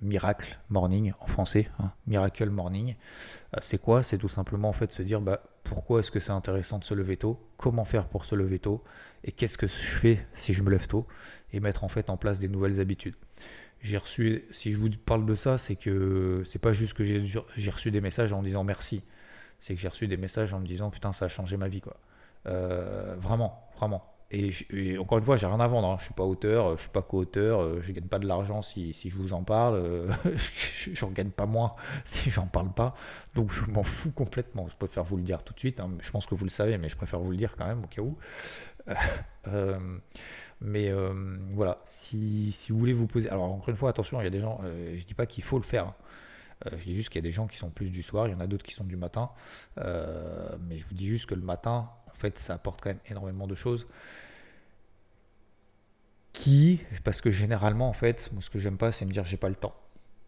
Miracle 0.01 0.57
Morning 0.69 1.13
en 1.19 1.27
français, 1.27 1.69
hein, 1.79 1.91
Miracle 2.07 2.49
Morning. 2.49 2.95
Euh, 3.55 3.59
c'est 3.61 3.79
quoi? 3.79 4.03
C'est 4.03 4.17
tout 4.17 4.29
simplement 4.29 4.69
en 4.69 4.73
fait 4.73 4.91
se 4.91 5.01
dire 5.01 5.21
bah, 5.21 5.43
pourquoi 5.63 5.99
est-ce 5.99 6.11
que 6.11 6.19
c'est 6.19 6.31
intéressant 6.31 6.79
de 6.79 6.83
se 6.83 6.93
lever 6.93 7.17
tôt, 7.17 7.39
comment 7.57 7.85
faire 7.85 8.07
pour 8.07 8.25
se 8.25 8.35
lever 8.35 8.59
tôt, 8.59 8.83
et 9.23 9.31
qu'est-ce 9.31 9.57
que 9.57 9.67
je 9.67 9.97
fais 9.97 10.25
si 10.33 10.53
je 10.53 10.63
me 10.63 10.71
lève 10.71 10.87
tôt, 10.87 11.05
et 11.53 11.59
mettre 11.59 11.83
en 11.83 11.87
fait 11.87 12.09
en 12.09 12.17
place 12.17 12.39
des 12.39 12.47
nouvelles 12.47 12.79
habitudes. 12.79 13.15
J'ai 13.81 13.97
reçu, 13.97 14.43
si 14.51 14.71
je 14.71 14.77
vous 14.77 14.89
parle 14.89 15.25
de 15.25 15.35
ça, 15.35 15.57
c'est 15.57 15.75
que 15.75 16.43
c'est 16.47 16.59
pas 16.61 16.73
juste 16.73 16.93
que 16.93 17.03
j'ai 17.03 17.71
reçu 17.71 17.91
des 17.91 18.01
messages 18.01 18.33
en 18.33 18.43
disant 18.43 18.63
merci, 18.63 19.03
c'est 19.59 19.75
que 19.75 19.79
j'ai 19.79 19.87
reçu 19.87 20.07
des 20.07 20.17
messages 20.17 20.53
en 20.53 20.59
me 20.59 20.65
disant 20.65 20.89
putain 20.89 21.13
ça 21.13 21.25
a 21.25 21.29
changé 21.29 21.57
ma 21.57 21.67
vie 21.67 21.81
quoi. 21.81 21.97
vraiment, 22.45 23.67
vraiment. 23.77 24.03
Et, 24.31 24.97
encore 24.97 25.17
une 25.17 25.23
fois, 25.23 25.37
j'ai 25.37 25.47
rien 25.47 25.59
à 25.59 25.67
vendre. 25.67 25.89
Hein. 25.89 25.97
Je 25.99 26.05
suis 26.05 26.13
pas 26.13 26.23
auteur, 26.23 26.77
je 26.77 26.81
suis 26.81 26.89
pas 26.89 27.01
co-auteur, 27.01 27.81
je 27.81 27.91
gagne 27.91 28.07
pas 28.07 28.19
de 28.19 28.27
l'argent 28.27 28.61
si, 28.61 28.93
si, 28.93 29.09
je 29.09 29.17
vous 29.17 29.33
en 29.33 29.43
parle, 29.43 30.07
je 30.75 31.05
n'en 31.05 31.11
gagne 31.11 31.31
pas 31.31 31.45
moins 31.45 31.75
si 32.05 32.29
j'en 32.29 32.47
parle 32.47 32.71
pas. 32.71 32.95
Donc 33.35 33.51
je 33.51 33.69
m'en 33.69 33.83
fous 33.83 34.11
complètement. 34.11 34.67
Je 34.69 34.75
préfère 34.75 35.03
vous 35.03 35.17
le 35.17 35.23
dire 35.23 35.43
tout 35.43 35.53
de 35.53 35.59
suite. 35.59 35.79
Hein. 35.79 35.91
Je 36.01 36.11
pense 36.11 36.25
que 36.25 36.35
vous 36.35 36.45
le 36.45 36.49
savez, 36.49 36.77
mais 36.77 36.89
je 36.89 36.95
préfère 36.95 37.19
vous 37.19 37.31
le 37.31 37.37
dire 37.37 37.55
quand 37.57 37.67
même 37.67 37.83
au 37.83 37.87
cas 37.87 38.01
où. 38.01 38.17
Mais 40.61 40.89
euh, 40.89 41.37
voilà, 41.53 41.79
si, 41.87 42.51
si, 42.51 42.71
vous 42.71 42.77
voulez 42.77 42.93
vous 42.93 43.07
poser. 43.07 43.29
Alors, 43.29 43.51
encore 43.51 43.69
une 43.69 43.75
fois, 43.75 43.89
attention, 43.89 44.21
il 44.21 44.25
y 44.25 44.27
a 44.27 44.31
des 44.31 44.39
gens. 44.39 44.61
Euh, 44.63 44.95
je 44.95 45.03
dis 45.05 45.15
pas 45.15 45.25
qu'il 45.25 45.43
faut 45.43 45.57
le 45.57 45.63
faire. 45.63 45.87
Hein. 45.87 45.95
Euh, 46.67 46.77
je 46.77 46.83
dis 46.83 46.95
juste 46.95 47.09
qu'il 47.09 47.17
y 47.17 47.25
a 47.25 47.27
des 47.27 47.31
gens 47.31 47.47
qui 47.47 47.57
sont 47.57 47.71
plus 47.71 47.89
du 47.89 48.03
soir, 48.03 48.27
il 48.27 48.31
y 48.31 48.35
en 48.35 48.39
a 48.39 48.45
d'autres 48.45 48.63
qui 48.63 48.75
sont 48.75 48.83
du 48.83 48.95
matin. 48.95 49.31
mais 49.77 50.77
je 50.77 50.85
vous 50.85 50.93
dis 50.93 51.07
juste 51.07 51.25
que 51.25 51.33
le 51.33 51.41
matin, 51.41 51.89
fait, 52.21 52.39
ça 52.39 52.53
apporte 52.53 52.81
quand 52.81 52.89
même 52.89 52.99
énormément 53.07 53.47
de 53.47 53.55
choses. 53.55 53.87
Qui, 56.33 56.81
parce 57.03 57.19
que 57.19 57.31
généralement, 57.31 57.89
en 57.89 57.93
fait, 57.93 58.31
ce 58.39 58.49
que 58.49 58.59
j'aime 58.59 58.77
pas, 58.77 58.91
c'est 58.91 59.05
me 59.05 59.11
dire 59.11 59.25
j'ai 59.25 59.37
pas 59.37 59.49
le 59.49 59.55
temps. 59.55 59.75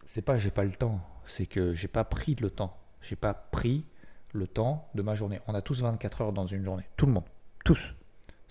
C'est 0.04 0.22
pas 0.22 0.36
j'ai 0.36 0.50
pas 0.50 0.64
le 0.64 0.72
temps, 0.72 1.00
c'est 1.26 1.46
que 1.46 1.72
j'ai 1.72 1.88
pas 1.88 2.04
pris 2.04 2.34
le 2.34 2.50
temps. 2.50 2.78
J'ai 3.00 3.16
pas 3.16 3.34
pris 3.34 3.86
le 4.32 4.46
temps 4.46 4.88
de 4.94 5.02
ma 5.02 5.14
journée. 5.14 5.40
On 5.46 5.54
a 5.54 5.62
tous 5.62 5.80
24 5.80 6.20
heures 6.20 6.32
dans 6.32 6.46
une 6.46 6.64
journée. 6.64 6.84
Tout 6.96 7.06
le 7.06 7.12
monde. 7.12 7.24
Tous 7.64 7.94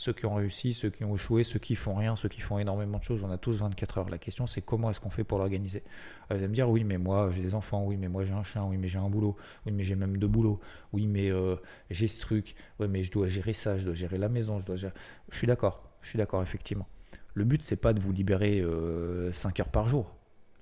ceux 0.04 0.12
qui 0.12 0.26
ont 0.26 0.36
réussi, 0.36 0.74
ceux 0.74 0.90
qui 0.90 1.06
ont 1.06 1.16
échoué, 1.16 1.46
ceux 1.46 1.60
qui 1.60 1.78
font 1.78 1.96
rien, 1.96 2.18
ceux 2.18 2.28
qui 2.28 2.42
font 2.42 2.60
énormément 2.60 2.98
de 2.98 3.06
choses, 3.06 3.24
on 3.24 3.32
a 3.32 3.38
tous 3.38 3.54
24 3.54 4.00
heures. 4.00 4.10
La 4.10 4.18
question 4.18 4.48
c'est 4.48 4.62
comment 4.62 4.92
est-ce 4.92 5.00
qu'on 5.00 5.10
fait 5.10 5.24
pour 5.24 5.38
l'organiser? 5.38 5.82
Vous 6.30 6.36
allez 6.36 6.50
me 6.50 6.54
dire 6.54 6.70
oui 6.70 6.84
mais 6.84 6.98
moi 6.98 7.32
j'ai 7.32 7.42
des 7.42 7.56
enfants, 7.56 7.86
oui 7.86 7.96
mais 7.96 8.10
moi 8.10 8.26
j'ai 8.26 8.34
un 8.34 8.44
chien, 8.44 8.66
oui 8.66 8.76
mais 8.76 8.90
j'ai 8.90 8.98
un 8.98 9.10
boulot, 9.10 9.38
oui 9.66 9.72
mais 9.72 9.84
j'ai 9.84 9.96
même 9.96 10.18
deux 10.18 10.28
boulots, 10.28 10.60
oui 10.92 11.08
mais 11.08 11.32
euh, 11.32 11.56
j'ai 11.90 12.10
ce 12.10 12.20
truc, 12.20 12.54
oui 12.82 12.88
mais 12.90 13.04
je 13.04 13.14
dois 13.14 13.30
gérer 13.30 13.54
ça, 13.54 13.78
je 13.78 13.86
dois 13.86 13.94
gérer 13.94 14.18
la 14.18 14.28
maison, 14.28 14.60
je 14.60 14.66
dois 14.66 14.76
gérer... 14.76 14.94
Je 15.30 15.38
suis 15.38 15.48
d'accord, 15.48 15.90
je 16.02 16.10
suis 16.10 16.18
d'accord 16.18 16.44
effectivement. 16.44 16.90
Le 17.34 17.46
but 17.46 17.64
c'est 17.64 17.78
pas 17.78 17.94
de 17.94 18.02
vous 18.02 18.12
libérer 18.12 18.60
5 18.60 18.66
euh, 18.66 19.32
heures 19.62 19.70
par 19.70 19.88
jour. 19.88 20.14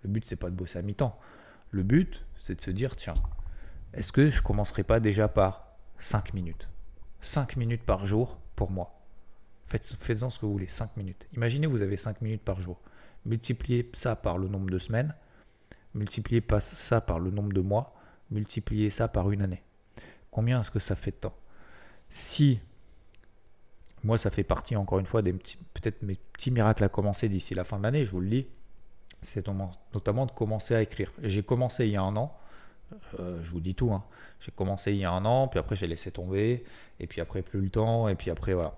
Le 0.03 0.09
but 0.09 0.23
c'est 0.23 0.35
pas 0.35 0.51
de 0.51 0.55
bosser 0.55 0.77
à 0.77 0.83
mi-temps. 0.83 1.17
Le 1.71 1.81
but 1.81 2.23
c'est 2.39 2.57
de 2.57 2.61
se 2.61 2.69
dire 2.69 2.95
tiens, 2.95 3.15
est-ce 3.95 4.11
que 4.11 4.29
je 4.29 4.43
commencerai 4.43 4.83
pas 4.83 4.99
déjà 4.99 5.27
par 5.27 5.77
5 5.97 6.35
minutes? 6.35 6.67
5 7.21 7.55
minutes 7.55 7.83
par 7.83 8.05
jour 8.05 8.37
pour 8.55 8.69
moi 8.69 9.00
Faites, 9.71 10.21
en 10.23 10.29
ce 10.29 10.37
que 10.37 10.45
vous 10.45 10.51
voulez, 10.51 10.67
5 10.67 10.97
minutes. 10.97 11.25
Imaginez, 11.33 11.65
vous 11.65 11.81
avez 11.81 11.95
5 11.95 12.21
minutes 12.21 12.41
par 12.41 12.59
jour. 12.59 12.81
Multipliez 13.25 13.89
ça 13.93 14.17
par 14.17 14.37
le 14.37 14.49
nombre 14.49 14.69
de 14.69 14.77
semaines, 14.77 15.15
multipliez 15.93 16.43
ça 16.59 16.99
par 16.99 17.19
le 17.19 17.31
nombre 17.31 17.53
de 17.53 17.61
mois, 17.61 17.95
multipliez 18.31 18.89
ça 18.89 19.07
par 19.07 19.31
une 19.31 19.41
année. 19.41 19.63
Combien 20.29 20.59
est-ce 20.59 20.71
que 20.71 20.79
ça 20.79 20.97
fait 20.97 21.11
de 21.11 21.15
temps? 21.15 21.35
Si, 22.09 22.59
moi 24.03 24.17
ça 24.17 24.29
fait 24.29 24.43
partie 24.43 24.75
encore 24.75 24.99
une 24.99 25.05
fois 25.05 25.21
des 25.21 25.31
peut-être 25.31 26.01
mes 26.01 26.15
petits 26.15 26.51
miracles 26.51 26.83
à 26.83 26.89
commencer 26.89 27.29
d'ici 27.29 27.53
la 27.53 27.63
fin 27.63 27.77
de 27.77 27.83
l'année, 27.83 28.03
je 28.03 28.11
vous 28.11 28.19
le 28.19 28.29
dis, 28.29 28.47
c'est 29.21 29.47
notamment 29.47 30.25
de 30.25 30.31
commencer 30.31 30.75
à 30.75 30.81
écrire. 30.81 31.13
J'ai 31.21 31.43
commencé 31.43 31.85
il 31.85 31.91
y 31.91 31.95
a 31.95 32.01
un 32.01 32.17
an, 32.17 32.35
euh, 33.19 33.41
je 33.41 33.51
vous 33.51 33.61
dis 33.61 33.75
tout, 33.75 33.93
hein. 33.93 34.03
j'ai 34.41 34.51
commencé 34.51 34.91
il 34.91 34.97
y 34.97 35.05
a 35.05 35.11
un 35.11 35.23
an, 35.23 35.47
puis 35.47 35.59
après 35.59 35.77
j'ai 35.77 35.87
laissé 35.87 36.11
tomber, 36.11 36.65
et 36.99 37.07
puis 37.07 37.21
après 37.21 37.41
plus 37.41 37.61
le 37.61 37.69
temps, 37.69 38.09
et 38.09 38.15
puis 38.15 38.31
après 38.31 38.53
voilà. 38.53 38.75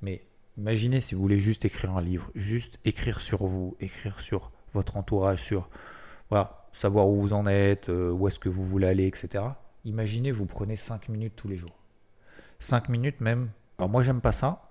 Mais 0.00 0.22
Imaginez 0.58 1.00
si 1.00 1.14
vous 1.14 1.22
voulez 1.22 1.40
juste 1.40 1.64
écrire 1.64 1.96
un 1.96 2.02
livre, 2.02 2.30
juste 2.34 2.78
écrire 2.84 3.20
sur 3.20 3.46
vous, 3.46 3.76
écrire 3.80 4.20
sur 4.20 4.50
votre 4.74 4.96
entourage, 4.96 5.42
sur 5.42 5.68
voilà, 6.28 6.68
savoir 6.72 7.08
où 7.08 7.20
vous 7.20 7.32
en 7.32 7.46
êtes, 7.46 7.88
euh, 7.88 8.10
où 8.10 8.28
est-ce 8.28 8.38
que 8.38 8.48
vous 8.48 8.64
voulez 8.64 8.86
aller, 8.86 9.06
etc. 9.06 9.44
Imaginez, 9.84 10.32
vous 10.32 10.46
prenez 10.46 10.76
5 10.76 11.08
minutes 11.08 11.34
tous 11.36 11.48
les 11.48 11.56
jours. 11.56 11.76
5 12.60 12.88
minutes 12.88 13.20
même. 13.20 13.50
Alors 13.78 13.88
moi, 13.88 14.02
j'aime 14.02 14.20
pas 14.20 14.32
ça. 14.32 14.66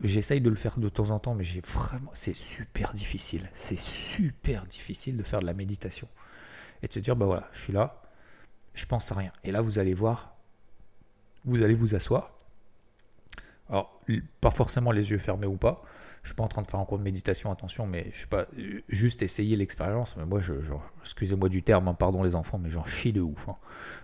J'essaye 0.00 0.40
de 0.40 0.48
le 0.48 0.56
faire 0.56 0.78
de 0.78 0.88
temps 0.88 1.10
en 1.10 1.18
temps, 1.18 1.34
mais 1.34 1.44
j'ai 1.44 1.60
vraiment. 1.60 2.10
C'est 2.14 2.36
super 2.36 2.92
difficile. 2.94 3.50
C'est 3.52 3.78
super 3.78 4.64
difficile 4.66 5.16
de 5.16 5.22
faire 5.22 5.40
de 5.40 5.46
la 5.46 5.54
méditation. 5.54 6.08
Et 6.82 6.88
de 6.88 6.92
se 6.92 7.00
dire, 7.00 7.16
bah 7.16 7.26
voilà, 7.26 7.48
je 7.52 7.62
suis 7.62 7.72
là, 7.72 8.02
je 8.74 8.86
pense 8.86 9.10
à 9.10 9.16
rien. 9.16 9.32
Et 9.44 9.50
là, 9.50 9.60
vous 9.60 9.78
allez 9.78 9.94
voir, 9.94 10.36
vous 11.44 11.62
allez 11.62 11.74
vous 11.74 11.94
asseoir, 11.94 12.35
alors, 13.68 14.00
pas 14.40 14.50
forcément 14.50 14.92
les 14.92 15.10
yeux 15.10 15.18
fermés 15.18 15.46
ou 15.46 15.56
pas. 15.56 15.82
Je 16.22 16.30
suis 16.30 16.36
pas 16.36 16.42
en 16.44 16.48
train 16.48 16.62
de 16.62 16.66
faire 16.66 16.80
un 16.80 16.84
cours 16.84 16.98
de 16.98 17.04
méditation, 17.04 17.52
attention, 17.52 17.86
mais 17.86 18.10
je 18.12 18.22
sais 18.22 18.26
pas, 18.26 18.46
juste 18.88 19.22
essayer 19.22 19.56
l'expérience. 19.56 20.16
Mais 20.16 20.24
moi, 20.24 20.40
je, 20.40 20.54
excusez-moi 21.02 21.48
du 21.48 21.62
terme, 21.62 21.86
hein, 21.88 21.94
pardon 21.94 22.22
les 22.22 22.34
enfants, 22.34 22.58
mais 22.58 22.70
j'en 22.70 22.84
chie 22.84 23.12
de 23.12 23.20
ouf. 23.20 23.48
Hein. 23.48 23.56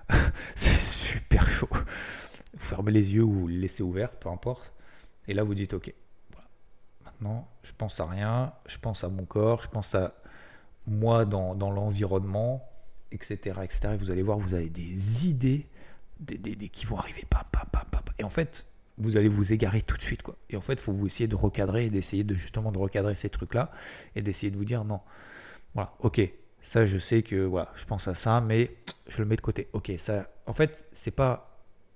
c'est 0.54 0.78
super 0.78 1.48
chaud. 1.50 1.68
Vous 1.72 2.60
fermez 2.60 2.92
les 2.92 3.14
yeux 3.14 3.24
ou 3.24 3.48
les 3.48 3.56
laissez 3.56 3.82
ouverts, 3.82 4.12
peu 4.12 4.28
importe. 4.28 4.72
Et 5.26 5.34
là, 5.34 5.42
vous 5.42 5.54
dites, 5.54 5.74
ok, 5.74 5.92
maintenant, 7.04 7.48
je 7.62 7.72
pense 7.76 7.98
à 7.98 8.06
rien, 8.06 8.52
je 8.66 8.78
pense 8.78 9.04
à 9.04 9.08
mon 9.08 9.24
corps, 9.24 9.62
je 9.62 9.68
pense 9.68 9.94
à 9.94 10.14
moi 10.86 11.24
dans, 11.24 11.54
l'environnement, 11.54 12.68
etc., 13.10 13.36
etc. 13.64 13.94
Et 13.94 13.96
vous 13.96 14.10
allez 14.10 14.22
voir, 14.22 14.38
vous 14.38 14.54
avez 14.54 14.68
des 14.68 15.26
idées 15.28 15.66
des, 16.20 16.38
des, 16.38 16.68
qui 16.68 16.86
vont 16.86 16.98
arriver. 16.98 17.24
Et 18.18 18.24
en 18.24 18.30
fait, 18.30 18.64
vous 19.02 19.16
allez 19.16 19.28
vous 19.28 19.52
égarer 19.52 19.82
tout 19.82 19.96
de 19.96 20.02
suite. 20.02 20.22
Quoi. 20.22 20.36
Et 20.50 20.56
en 20.56 20.60
fait, 20.60 20.74
il 20.74 20.80
faut 20.80 20.92
vous 20.92 21.06
essayer 21.06 21.28
de 21.28 21.36
recadrer 21.36 21.86
et 21.86 21.90
d'essayer 21.90 22.24
de 22.24 22.34
justement 22.34 22.72
de 22.72 22.78
recadrer 22.78 23.16
ces 23.16 23.28
trucs-là 23.28 23.70
et 24.16 24.22
d'essayer 24.22 24.50
de 24.50 24.56
vous 24.56 24.64
dire 24.64 24.84
non. 24.84 25.00
Voilà, 25.74 25.94
ok, 26.00 26.20
ça 26.62 26.86
je 26.86 26.98
sais 26.98 27.22
que 27.22 27.36
voilà, 27.36 27.72
je 27.76 27.84
pense 27.84 28.08
à 28.08 28.14
ça, 28.14 28.40
mais 28.40 28.76
je 29.08 29.18
le 29.18 29.24
mets 29.24 29.36
de 29.36 29.40
côté. 29.40 29.68
Ok, 29.72 29.92
ça, 29.98 30.28
en 30.46 30.52
fait, 30.52 30.86
c'est 30.92 31.10
pas 31.10 31.48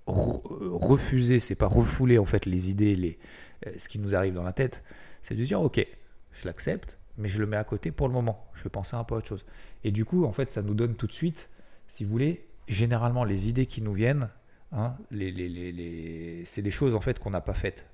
refuser, 0.05 1.39
c'est 1.39 1.55
pas 1.55 1.67
refouler 1.67 2.17
en 2.17 2.25
fait 2.25 2.45
les 2.45 2.69
idées, 2.69 2.95
les, 2.95 3.19
euh, 3.65 3.71
ce 3.77 3.89
qui 3.89 3.99
nous 3.99 4.15
arrive 4.15 4.33
dans 4.33 4.43
la 4.43 4.53
tête, 4.53 4.83
c'est 5.21 5.35
de 5.35 5.43
dire 5.43 5.61
ok, 5.61 5.85
je 6.31 6.45
l'accepte, 6.45 6.97
mais 7.17 7.27
je 7.27 7.39
le 7.39 7.45
mets 7.45 7.57
à 7.57 7.63
côté 7.63 7.91
pour 7.91 8.07
le 8.07 8.13
moment. 8.13 8.47
Je 8.53 8.63
vais 8.63 8.69
penser 8.69 8.95
un 8.95 9.03
peu 9.03 9.15
à 9.15 9.17
autre 9.17 9.27
chose. 9.27 9.45
Et 9.83 9.91
du 9.91 10.05
coup, 10.05 10.25
en 10.25 10.31
fait, 10.31 10.51
ça 10.51 10.61
nous 10.61 10.73
donne 10.73 10.95
tout 10.95 11.07
de 11.07 11.13
suite, 11.13 11.49
si 11.87 12.03
vous 12.03 12.11
voulez, 12.11 12.45
généralement 12.67 13.23
les 13.23 13.47
idées 13.47 13.65
qui 13.65 13.81
nous 13.81 13.93
viennent, 13.93 14.29
Hein, 14.71 14.95
les, 15.11 16.43
c'est 16.45 16.61
des 16.61 16.71
choses 16.71 16.93
en 16.93 17.01
fait 17.01 17.19
qu'on 17.19 17.31
n'a 17.31 17.41
pas 17.41 17.53
faites. 17.53 17.85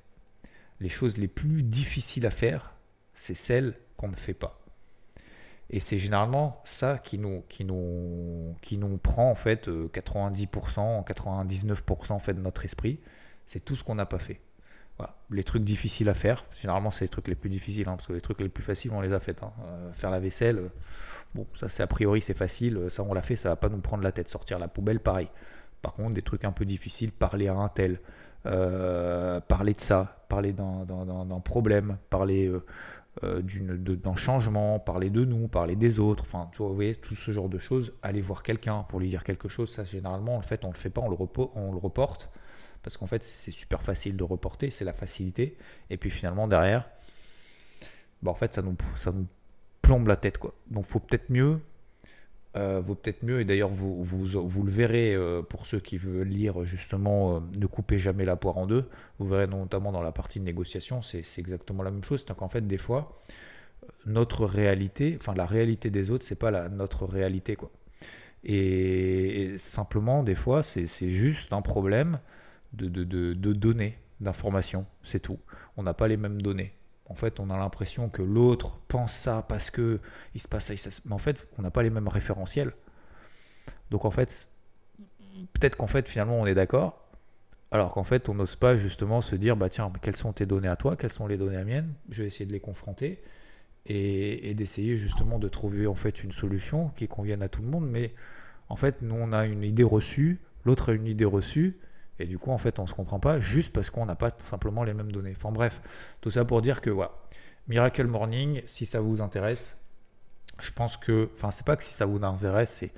Les 0.80 0.90
choses 0.90 1.18
les 1.18 1.28
plus 1.28 1.64
difficiles 1.64 2.26
à 2.26 2.32
faire, 2.32 2.74
c'est 3.14 3.36
celles 3.36 3.76
qu'on 3.96 4.08
ne 4.08 4.16
fait 4.16 4.34
pas. 4.34 4.60
Et 5.70 5.80
c'est 5.80 5.98
généralement 5.98 6.62
ça 6.66 6.98
qui 6.98 7.18
nous, 7.18 7.44
qui 7.48 7.64
nous, 7.64 8.56
qui 8.62 8.78
nous 8.78 8.98
prend 8.98 9.30
en 9.30 9.36
fait 9.36 9.68
90%, 9.68 9.70
euh, 9.70 11.02
99% 11.02 12.12
en 12.12 12.20
fait 12.20 12.34
de 12.34 12.42
notre 12.42 12.66
esprit. 12.66 13.00
C'est 13.48 13.64
tout 13.64 13.76
ce 13.76 13.84
qu'on 13.84 13.96
n'a 13.96 14.06
pas 14.06 14.20
fait. 14.20 14.42
Les 15.32 15.44
trucs 15.44 15.64
difficiles 15.64 16.08
à 16.08 16.14
faire, 16.14 16.46
généralement 16.62 16.92
c'est 16.92 17.06
les 17.06 17.10
trucs 17.10 17.28
les 17.28 17.36
plus 17.36 17.50
difficiles, 17.50 17.90
hein, 17.90 17.96
parce 17.96 18.08
que 18.08 18.14
les 18.14 18.22
trucs 18.22 18.40
les 18.40 18.48
plus 18.48 18.64
faciles 18.64 18.92
on 18.92 19.02
les 19.02 19.12
a 19.12 19.20
fait. 19.20 19.42
Hein. 19.44 19.52
Euh, 19.66 19.92
faire 19.94 20.12
la 20.12 20.20
vaisselle, 20.20 20.60
euh, 20.60 20.70
bon 21.34 21.48
ça 21.56 21.68
c'est 21.68 21.84
a 21.84 21.88
priori 21.88 22.22
c'est 22.22 22.36
facile, 22.36 22.80
ça 22.90 23.04
on 23.04 23.14
l'a 23.14 23.24
fait, 23.24 23.36
ça 23.36 23.50
va 23.50 23.56
pas 23.56 23.70
nous 23.70 23.80
prendre 23.80 24.04
la 24.04 24.12
tête. 24.12 24.30
Sortir 24.30 24.60
la 24.60 24.68
poubelle, 24.68 25.00
pareil. 25.00 25.30
Par 25.84 25.94
contre, 25.94 26.16
des 26.16 26.22
trucs 26.24 26.46
un 26.46 26.54
peu 26.54 26.66
difficiles, 26.66 27.12
parler 27.12 27.50
à 27.50 27.56
un 27.56 27.68
tel, 27.68 28.00
euh, 28.46 29.42
parler 29.42 29.74
de 29.74 29.82
ça, 29.82 30.26
parler 30.30 30.54
d'un 30.54 31.42
problème, 31.44 31.98
parler 32.10 32.48
euh, 32.48 32.66
euh, 33.24 33.42
d'un 33.42 34.16
changement, 34.16 34.80
parler 34.80 35.10
de 35.10 35.26
nous, 35.26 35.50
parler 35.50 35.76
des 35.76 36.00
autres, 36.00 36.24
enfin, 36.24 36.50
vous 36.58 36.74
voyez, 36.74 36.96
tout 36.96 37.16
ce 37.16 37.32
genre 37.32 37.50
de 37.50 37.60
choses, 37.60 37.94
aller 38.02 38.22
voir 38.22 38.44
quelqu'un 38.44 38.84
pour 38.84 39.02
lui 39.02 39.10
dire 39.10 39.26
quelque 39.26 39.50
chose, 39.50 39.72
ça 39.72 39.84
généralement, 39.84 40.38
en 40.38 40.42
fait, 40.42 40.64
on 40.64 40.72
le 40.72 40.78
fait 40.78 40.90
pas, 40.90 41.02
on 41.02 41.10
le, 41.10 41.78
reporte, 41.78 42.30
parce 42.82 42.96
qu'en 42.96 43.08
fait, 43.08 43.26
c'est 43.26 43.52
super 43.52 43.84
facile 43.84 44.16
de 44.16 44.24
reporter, 44.24 44.72
c'est 44.72 44.86
la 44.86 44.94
facilité, 44.94 45.58
et 45.90 45.98
puis 45.98 46.10
finalement, 46.10 46.48
derrière, 46.48 46.90
bah, 48.22 48.32
en 48.32 48.36
fait, 48.36 48.54
ça 48.54 48.62
nous, 48.62 48.78
ça 48.96 49.12
nous 49.12 49.28
plombe 49.82 50.08
la 50.08 50.16
tête, 50.16 50.38
quoi. 50.38 50.54
Donc, 50.72 50.86
faut 50.86 51.00
peut-être 51.02 51.30
mieux 51.30 51.60
euh, 52.56 52.82
vaut 52.86 52.94
peut-être 52.94 53.24
mieux, 53.24 53.42
et 53.42 53.46
d'ailleurs 53.46 53.70
vous, 53.70 54.04
vous, 54.04 54.64
le 54.64 54.72
verrez 54.72 55.16
euh, 55.16 55.42
pour 55.42 55.66
ceux 55.66 55.80
qui 55.80 55.98
veulent 55.98 56.28
lire 56.28 56.66
justement 56.66 57.38
euh, 57.38 57.40
Ne 57.58 57.66
coupez 57.66 57.98
jamais 57.98 58.26
la 58.26 58.36
poire 58.36 58.60
en 58.60 58.68
deux, 58.68 58.88
vous 59.18 59.28
verrez 59.28 59.48
notamment 59.48 59.92
dans 59.92 60.04
la 60.04 60.12
partie 60.12 60.40
de 60.40 60.46
négociation, 60.46 61.02
c'est 61.02 61.24
exactement 61.38 61.82
la 61.82 61.90
même 61.90 62.04
chose, 62.04 62.24
c'est 62.28 62.36
qu'en 62.36 62.50
fait 62.50 62.68
des 62.68 62.78
fois, 62.78 63.20
notre 64.06 64.46
réalité, 64.46 65.18
enfin 65.20 65.34
la 65.34 65.48
réalité 65.48 65.90
des 65.90 66.12
autres, 66.12 66.26
c'est 66.26 66.36
pas 66.36 66.52
la, 66.52 66.70
notre 66.70 67.06
réalité 67.06 67.56
quoi. 67.56 67.72
Et, 68.44 69.56
simplement 69.58 70.22
des 70.22 70.36
fois 70.36 70.62
c'est 70.62 71.10
juste 71.10 71.54
un 71.54 71.62
problème 71.64 72.20
de, 72.74 72.88
de, 72.88 73.04
de, 73.04 73.34
de 73.34 73.54
données, 73.54 73.98
d'informations, 74.20 74.86
c'est 75.04 75.22
tout. 75.22 75.40
On 75.76 75.82
n'a 75.82 75.96
pas 75.96 76.08
les 76.08 76.18
mêmes 76.18 76.42
données 76.42 76.74
en 77.14 77.16
fait, 77.16 77.40
on 77.40 77.52
a 77.52 77.58
l'impression 77.58 78.10
que 78.10 78.24
l'autre 78.24 78.80
pense 78.88 79.14
ça 79.14 79.46
parce 79.48 79.70
que 79.70 80.00
il 80.34 80.42
se 80.42 80.48
passe 80.48 80.76
ça, 80.76 80.90
mais 81.06 81.14
en 81.14 81.20
fait, 81.20 81.48
on 81.60 81.62
n'a 81.62 81.70
pas 81.70 81.84
les 81.84 81.92
mêmes 81.92 82.08
référentiels. 82.08 82.74
Donc 83.92 84.04
en 84.04 84.10
fait, 84.10 84.48
peut-être 85.54 85.76
qu'en 85.76 85.86
fait, 85.86 86.10
finalement, 86.10 86.42
on 86.42 86.48
est 86.48 86.56
d'accord, 86.56 87.08
alors 87.70 87.94
qu'en 87.94 88.04
fait, 88.04 88.30
on 88.30 88.34
n'ose 88.34 88.56
pas 88.56 88.80
justement 88.80 89.22
se 89.22 89.36
dire, 89.36 89.56
bah 89.56 89.70
tiens, 89.70 89.94
quelles 90.02 90.18
sont 90.18 90.34
tes 90.34 90.48
données 90.48 90.68
à 90.68 90.76
toi, 90.76 90.96
quelles 90.96 91.12
sont 91.12 91.28
les 91.28 91.38
données 91.38 91.58
à 91.58 91.64
miennes, 91.64 91.94
je 92.10 92.24
vais 92.24 92.28
essayer 92.30 92.48
de 92.48 92.52
les 92.52 92.60
confronter 92.60 93.22
et, 93.86 94.56
d'essayer 94.56 94.98
justement 94.98 95.38
de 95.38 95.48
trouver 95.48 95.86
en 95.86 95.96
fait 95.96 96.24
une 96.24 96.32
solution 96.32 96.90
qui 96.96 97.08
convienne 97.08 97.44
à 97.44 97.50
tout 97.50 97.62
le 97.62 97.68
monde. 97.68 97.88
Mais 97.88 98.16
en 98.70 98.76
fait, 98.76 99.04
nous, 99.04 99.16
on 99.16 99.34
a 99.34 99.46
une 99.46 99.62
idée 99.62 99.84
reçue, 99.84 100.40
l'autre 100.66 100.90
a 100.90 100.94
une 100.94 101.06
idée 101.06 101.26
reçue, 101.26 101.78
Et 102.20 102.26
du 102.26 102.38
coup, 102.38 102.52
en 102.52 102.58
fait, 102.58 102.80
on 102.80 102.88
se 102.88 102.94
comprend 102.94 103.20
pas 103.20 103.40
juste 103.40 103.74
parce 103.74 103.90
qu'on 103.90 104.06
n'a 104.06 104.16
pas 104.16 104.32
simplement 104.38 104.84
les 104.84 104.94
mêmes 104.94 105.12
données. 105.12 105.34
Enfin 105.36 105.52
bref, 105.52 105.82
tout 106.22 106.32
ça 106.32 106.46
pour 106.46 106.62
dire 106.62 106.82
que 106.82 106.90
voilà, 106.90 107.12
Miracle 107.68 108.06
Morning, 108.06 108.62
si 108.68 108.86
ça 108.86 109.02
vous 109.02 109.22
intéresse, 109.22 109.80
je 110.60 110.72
pense 110.72 110.98
que, 110.98 111.30
enfin, 111.36 111.52
c'est 111.52 111.66
pas 111.66 111.76
que 111.76 111.84
si 111.84 111.94
ça 111.94 112.06
vous 112.06 112.24
intéresse, 112.24 112.72
c'est, 112.72 112.94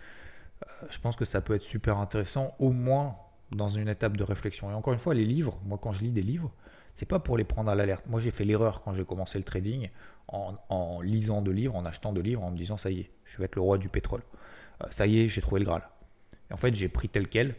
euh, 0.64 0.88
je 0.90 1.00
pense 1.00 1.16
que 1.16 1.26
ça 1.26 1.42
peut 1.42 1.56
être 1.56 1.64
super 1.64 1.98
intéressant, 1.98 2.54
au 2.60 2.72
moins 2.72 3.16
dans 3.52 3.70
une 3.70 3.88
étape 3.88 4.18
de 4.18 4.24
réflexion. 4.24 4.70
Et 4.72 4.74
encore 4.74 4.94
une 4.94 5.00
fois, 5.00 5.14
les 5.14 5.26
livres, 5.26 5.60
moi 5.66 5.80
quand 5.82 5.92
je 5.92 6.02
lis 6.02 6.12
des 6.12 6.24
livres, 6.24 6.52
c'est 6.94 7.06
pas 7.06 7.20
pour 7.20 7.38
les 7.38 7.44
prendre 7.44 7.70
à 7.70 7.76
l'alerte. 7.76 8.06
Moi, 8.08 8.20
j'ai 8.20 8.32
fait 8.32 8.46
l'erreur 8.46 8.82
quand 8.82 8.94
j'ai 8.94 9.04
commencé 9.04 9.38
le 9.38 9.44
trading 9.44 9.90
en, 10.28 11.02
lisant 11.02 11.42
de 11.42 11.52
livres, 11.52 11.76
en 11.76 11.86
achetant 11.86 12.14
de 12.14 12.22
livres, 12.22 12.44
en 12.44 12.52
me 12.52 12.58
disant 12.58 12.78
ça 12.78 12.90
y 12.90 13.02
est, 13.02 13.12
je 13.26 13.38
vais 13.38 13.46
être 13.46 13.56
le 13.56 13.62
roi 13.62 13.78
du 13.78 13.90
pétrole. 13.90 14.22
Euh, 14.82 14.88
ça 14.90 15.06
y 15.06 15.20
est, 15.20 15.28
j'ai 15.28 15.42
trouvé 15.42 15.60
le 15.60 15.66
Graal. 15.66 15.84
Et 16.50 16.54
en 16.54 16.58
fait, 16.58 16.74
j'ai 16.74 16.90
pris 16.90 17.10
tel 17.10 17.28
quel, 17.28 17.56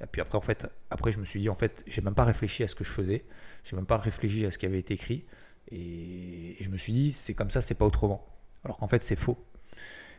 Et 0.00 0.06
puis 0.06 0.20
après, 0.20 0.38
en 0.38 0.40
fait, 0.40 0.66
après, 0.90 1.12
je 1.12 1.18
me 1.18 1.24
suis 1.24 1.40
dit, 1.40 1.48
en 1.48 1.54
fait, 1.54 1.82
j'ai 1.86 2.02
même 2.02 2.14
pas 2.14 2.24
réfléchi 2.24 2.62
à 2.62 2.68
ce 2.68 2.74
que 2.74 2.84
je 2.84 2.90
faisais, 2.90 3.24
j'ai 3.64 3.76
même 3.76 3.86
pas 3.86 3.96
réfléchi 3.96 4.46
à 4.46 4.52
ce 4.52 4.58
qui 4.58 4.66
avait 4.66 4.78
été 4.78 4.94
écrit, 4.94 5.24
et, 5.70 6.56
je 6.60 6.68
me 6.68 6.78
suis 6.78 6.92
dit, 6.92 7.12
c'est 7.12 7.34
comme 7.34 7.50
ça, 7.50 7.60
c'est 7.60 7.74
pas 7.74 7.84
autrement. 7.84 8.26
Alors 8.64 8.78
qu'en 8.78 8.88
fait, 8.88 9.02
c'est 9.02 9.18
faux. 9.18 9.38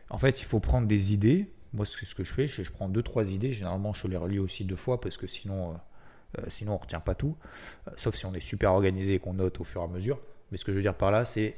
En 0.08 0.18
fait, 0.18 0.40
il 0.40 0.44
faut 0.44 0.60
prendre 0.60 0.86
des 0.86 1.12
idées. 1.12 1.52
Moi, 1.72 1.86
ce 1.86 1.96
que 2.14 2.24
je 2.24 2.34
fais, 2.34 2.48
je, 2.48 2.70
prends 2.70 2.88
deux, 2.88 3.02
trois 3.02 3.30
idées. 3.30 3.52
Généralement, 3.52 3.92
je 3.92 4.06
les 4.08 4.16
relis 4.16 4.38
aussi 4.38 4.64
deux 4.64 4.76
fois 4.76 5.00
parce 5.00 5.16
que 5.16 5.26
sinon, 5.26 5.70
euh, 5.70 5.74
euh, 6.38 6.44
sinon 6.48 6.74
on 6.74 6.78
retient 6.78 7.00
pas 7.00 7.14
tout. 7.14 7.36
sauf 7.96 8.16
si 8.16 8.26
on 8.26 8.34
est 8.34 8.40
super 8.40 8.72
organisé 8.72 9.14
et 9.14 9.18
qu'on 9.18 9.34
note 9.34 9.60
au 9.60 9.64
fur 9.64 9.82
et 9.82 9.84
à 9.84 9.88
mesure. 9.88 10.20
Mais 10.50 10.58
ce 10.58 10.64
que 10.64 10.72
je 10.72 10.76
veux 10.76 10.82
dire 10.82 10.96
par 10.96 11.10
là, 11.10 11.24
c'est 11.24 11.56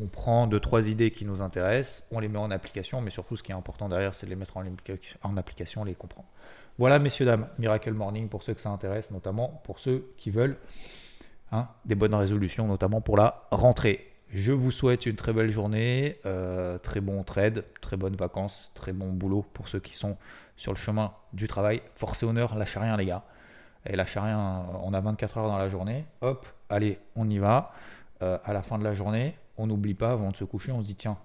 on 0.00 0.06
prend 0.06 0.46
deux, 0.46 0.60
trois 0.60 0.88
idées 0.88 1.10
qui 1.10 1.24
nous 1.24 1.42
intéressent, 1.42 2.06
on 2.12 2.20
les 2.20 2.28
met 2.28 2.38
en 2.38 2.50
application, 2.50 3.00
mais 3.00 3.10
surtout 3.10 3.36
ce 3.36 3.42
qui 3.42 3.52
est 3.52 3.54
important 3.54 3.88
derrière, 3.88 4.14
c'est 4.14 4.26
de 4.26 4.30
les 4.30 4.36
mettre 4.36 4.56
en, 4.56 4.64
en 5.22 5.36
application, 5.36 5.84
les 5.84 5.94
comprendre. 5.94 6.28
Voilà, 6.78 6.98
messieurs, 7.00 7.26
dames, 7.26 7.48
Miracle 7.58 7.92
Morning 7.92 8.28
pour 8.28 8.42
ceux 8.42 8.54
que 8.54 8.60
ça 8.60 8.70
intéresse, 8.70 9.10
notamment 9.10 9.60
pour 9.64 9.80
ceux 9.80 10.08
qui 10.16 10.30
veulent 10.30 10.56
hein, 11.50 11.68
des 11.84 11.96
bonnes 11.96 12.14
résolutions, 12.14 12.68
notamment 12.68 13.00
pour 13.00 13.16
la 13.16 13.46
rentrée. 13.50 14.12
Je 14.30 14.52
vous 14.52 14.70
souhaite 14.70 15.06
une 15.06 15.16
très 15.16 15.32
belle 15.32 15.50
journée, 15.50 16.20
euh, 16.26 16.78
très 16.78 17.00
bon 17.00 17.24
trade, 17.24 17.64
très 17.80 17.96
bonnes 17.96 18.14
vacances, 18.14 18.70
très 18.74 18.92
bon 18.92 19.08
boulot 19.08 19.44
pour 19.54 19.68
ceux 19.68 19.80
qui 19.80 19.96
sont 19.96 20.16
sur 20.56 20.72
le 20.72 20.78
chemin 20.78 21.12
du 21.32 21.48
travail. 21.48 21.82
Force 21.94 22.22
et 22.22 22.26
honneur, 22.26 22.54
lâchez 22.54 22.78
rien 22.78 22.96
les 22.96 23.06
gars. 23.06 23.24
Et 23.86 23.96
lâchez 23.96 24.20
rien, 24.20 24.66
on 24.82 24.92
a 24.92 25.00
24 25.00 25.38
heures 25.38 25.48
dans 25.48 25.58
la 25.58 25.70
journée. 25.70 26.04
Hop, 26.20 26.46
allez, 26.68 26.98
on 27.16 27.28
y 27.28 27.38
va. 27.38 27.72
Euh, 28.20 28.36
à 28.44 28.52
la 28.52 28.62
fin 28.62 28.78
de 28.78 28.84
la 28.84 28.94
journée, 28.94 29.36
on 29.58 29.66
n'oublie 29.66 29.94
pas, 29.94 30.12
avant 30.12 30.30
de 30.30 30.36
se 30.36 30.44
coucher, 30.44 30.72
on 30.72 30.80
se 30.80 30.86
dit 30.86 30.94
tiens, 30.94 31.18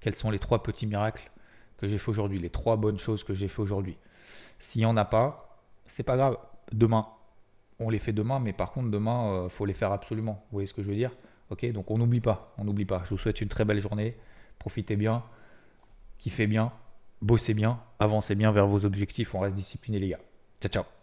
quels 0.00 0.16
sont 0.16 0.30
les 0.30 0.38
trois 0.38 0.62
petits 0.62 0.86
miracles 0.86 1.30
que 1.78 1.88
j'ai 1.88 1.98
fait 1.98 2.08
aujourd'hui, 2.10 2.38
les 2.38 2.50
trois 2.50 2.76
bonnes 2.76 2.98
choses 2.98 3.22
que 3.22 3.34
j'ai 3.34 3.48
fait 3.48 3.62
aujourd'hui. 3.62 3.96
S'il 4.58 4.80
n'y 4.80 4.86
en 4.86 4.96
a 4.96 5.04
pas, 5.04 5.60
c'est 5.86 6.02
pas 6.02 6.16
grave. 6.16 6.36
Demain, 6.72 7.06
on 7.78 7.90
les 7.90 7.98
fait 7.98 8.12
demain, 8.12 8.40
mais 8.40 8.52
par 8.52 8.72
contre, 8.72 8.90
demain, 8.90 9.26
il 9.26 9.46
euh, 9.46 9.48
faut 9.48 9.66
les 9.66 9.74
faire 9.74 9.92
absolument. 9.92 10.44
Vous 10.50 10.56
voyez 10.56 10.66
ce 10.66 10.74
que 10.74 10.82
je 10.82 10.88
veux 10.88 10.96
dire? 10.96 11.10
Ok, 11.50 11.70
donc 11.72 11.90
on 11.90 11.98
n'oublie 11.98 12.20
pas, 12.20 12.54
on 12.58 12.64
n'oublie 12.64 12.86
pas. 12.86 13.02
Je 13.04 13.10
vous 13.10 13.18
souhaite 13.18 13.40
une 13.40 13.48
très 13.48 13.64
belle 13.64 13.80
journée. 13.80 14.16
Profitez 14.58 14.96
bien, 14.96 15.22
kiffez 16.18 16.46
bien, 16.46 16.72
bossez 17.20 17.52
bien, 17.52 17.80
avancez 17.98 18.34
bien 18.34 18.50
vers 18.52 18.66
vos 18.66 18.84
objectifs. 18.84 19.34
On 19.34 19.40
reste 19.40 19.56
discipliné, 19.56 19.98
les 19.98 20.08
gars. 20.08 20.20
Ciao, 20.60 20.70
ciao. 20.70 20.94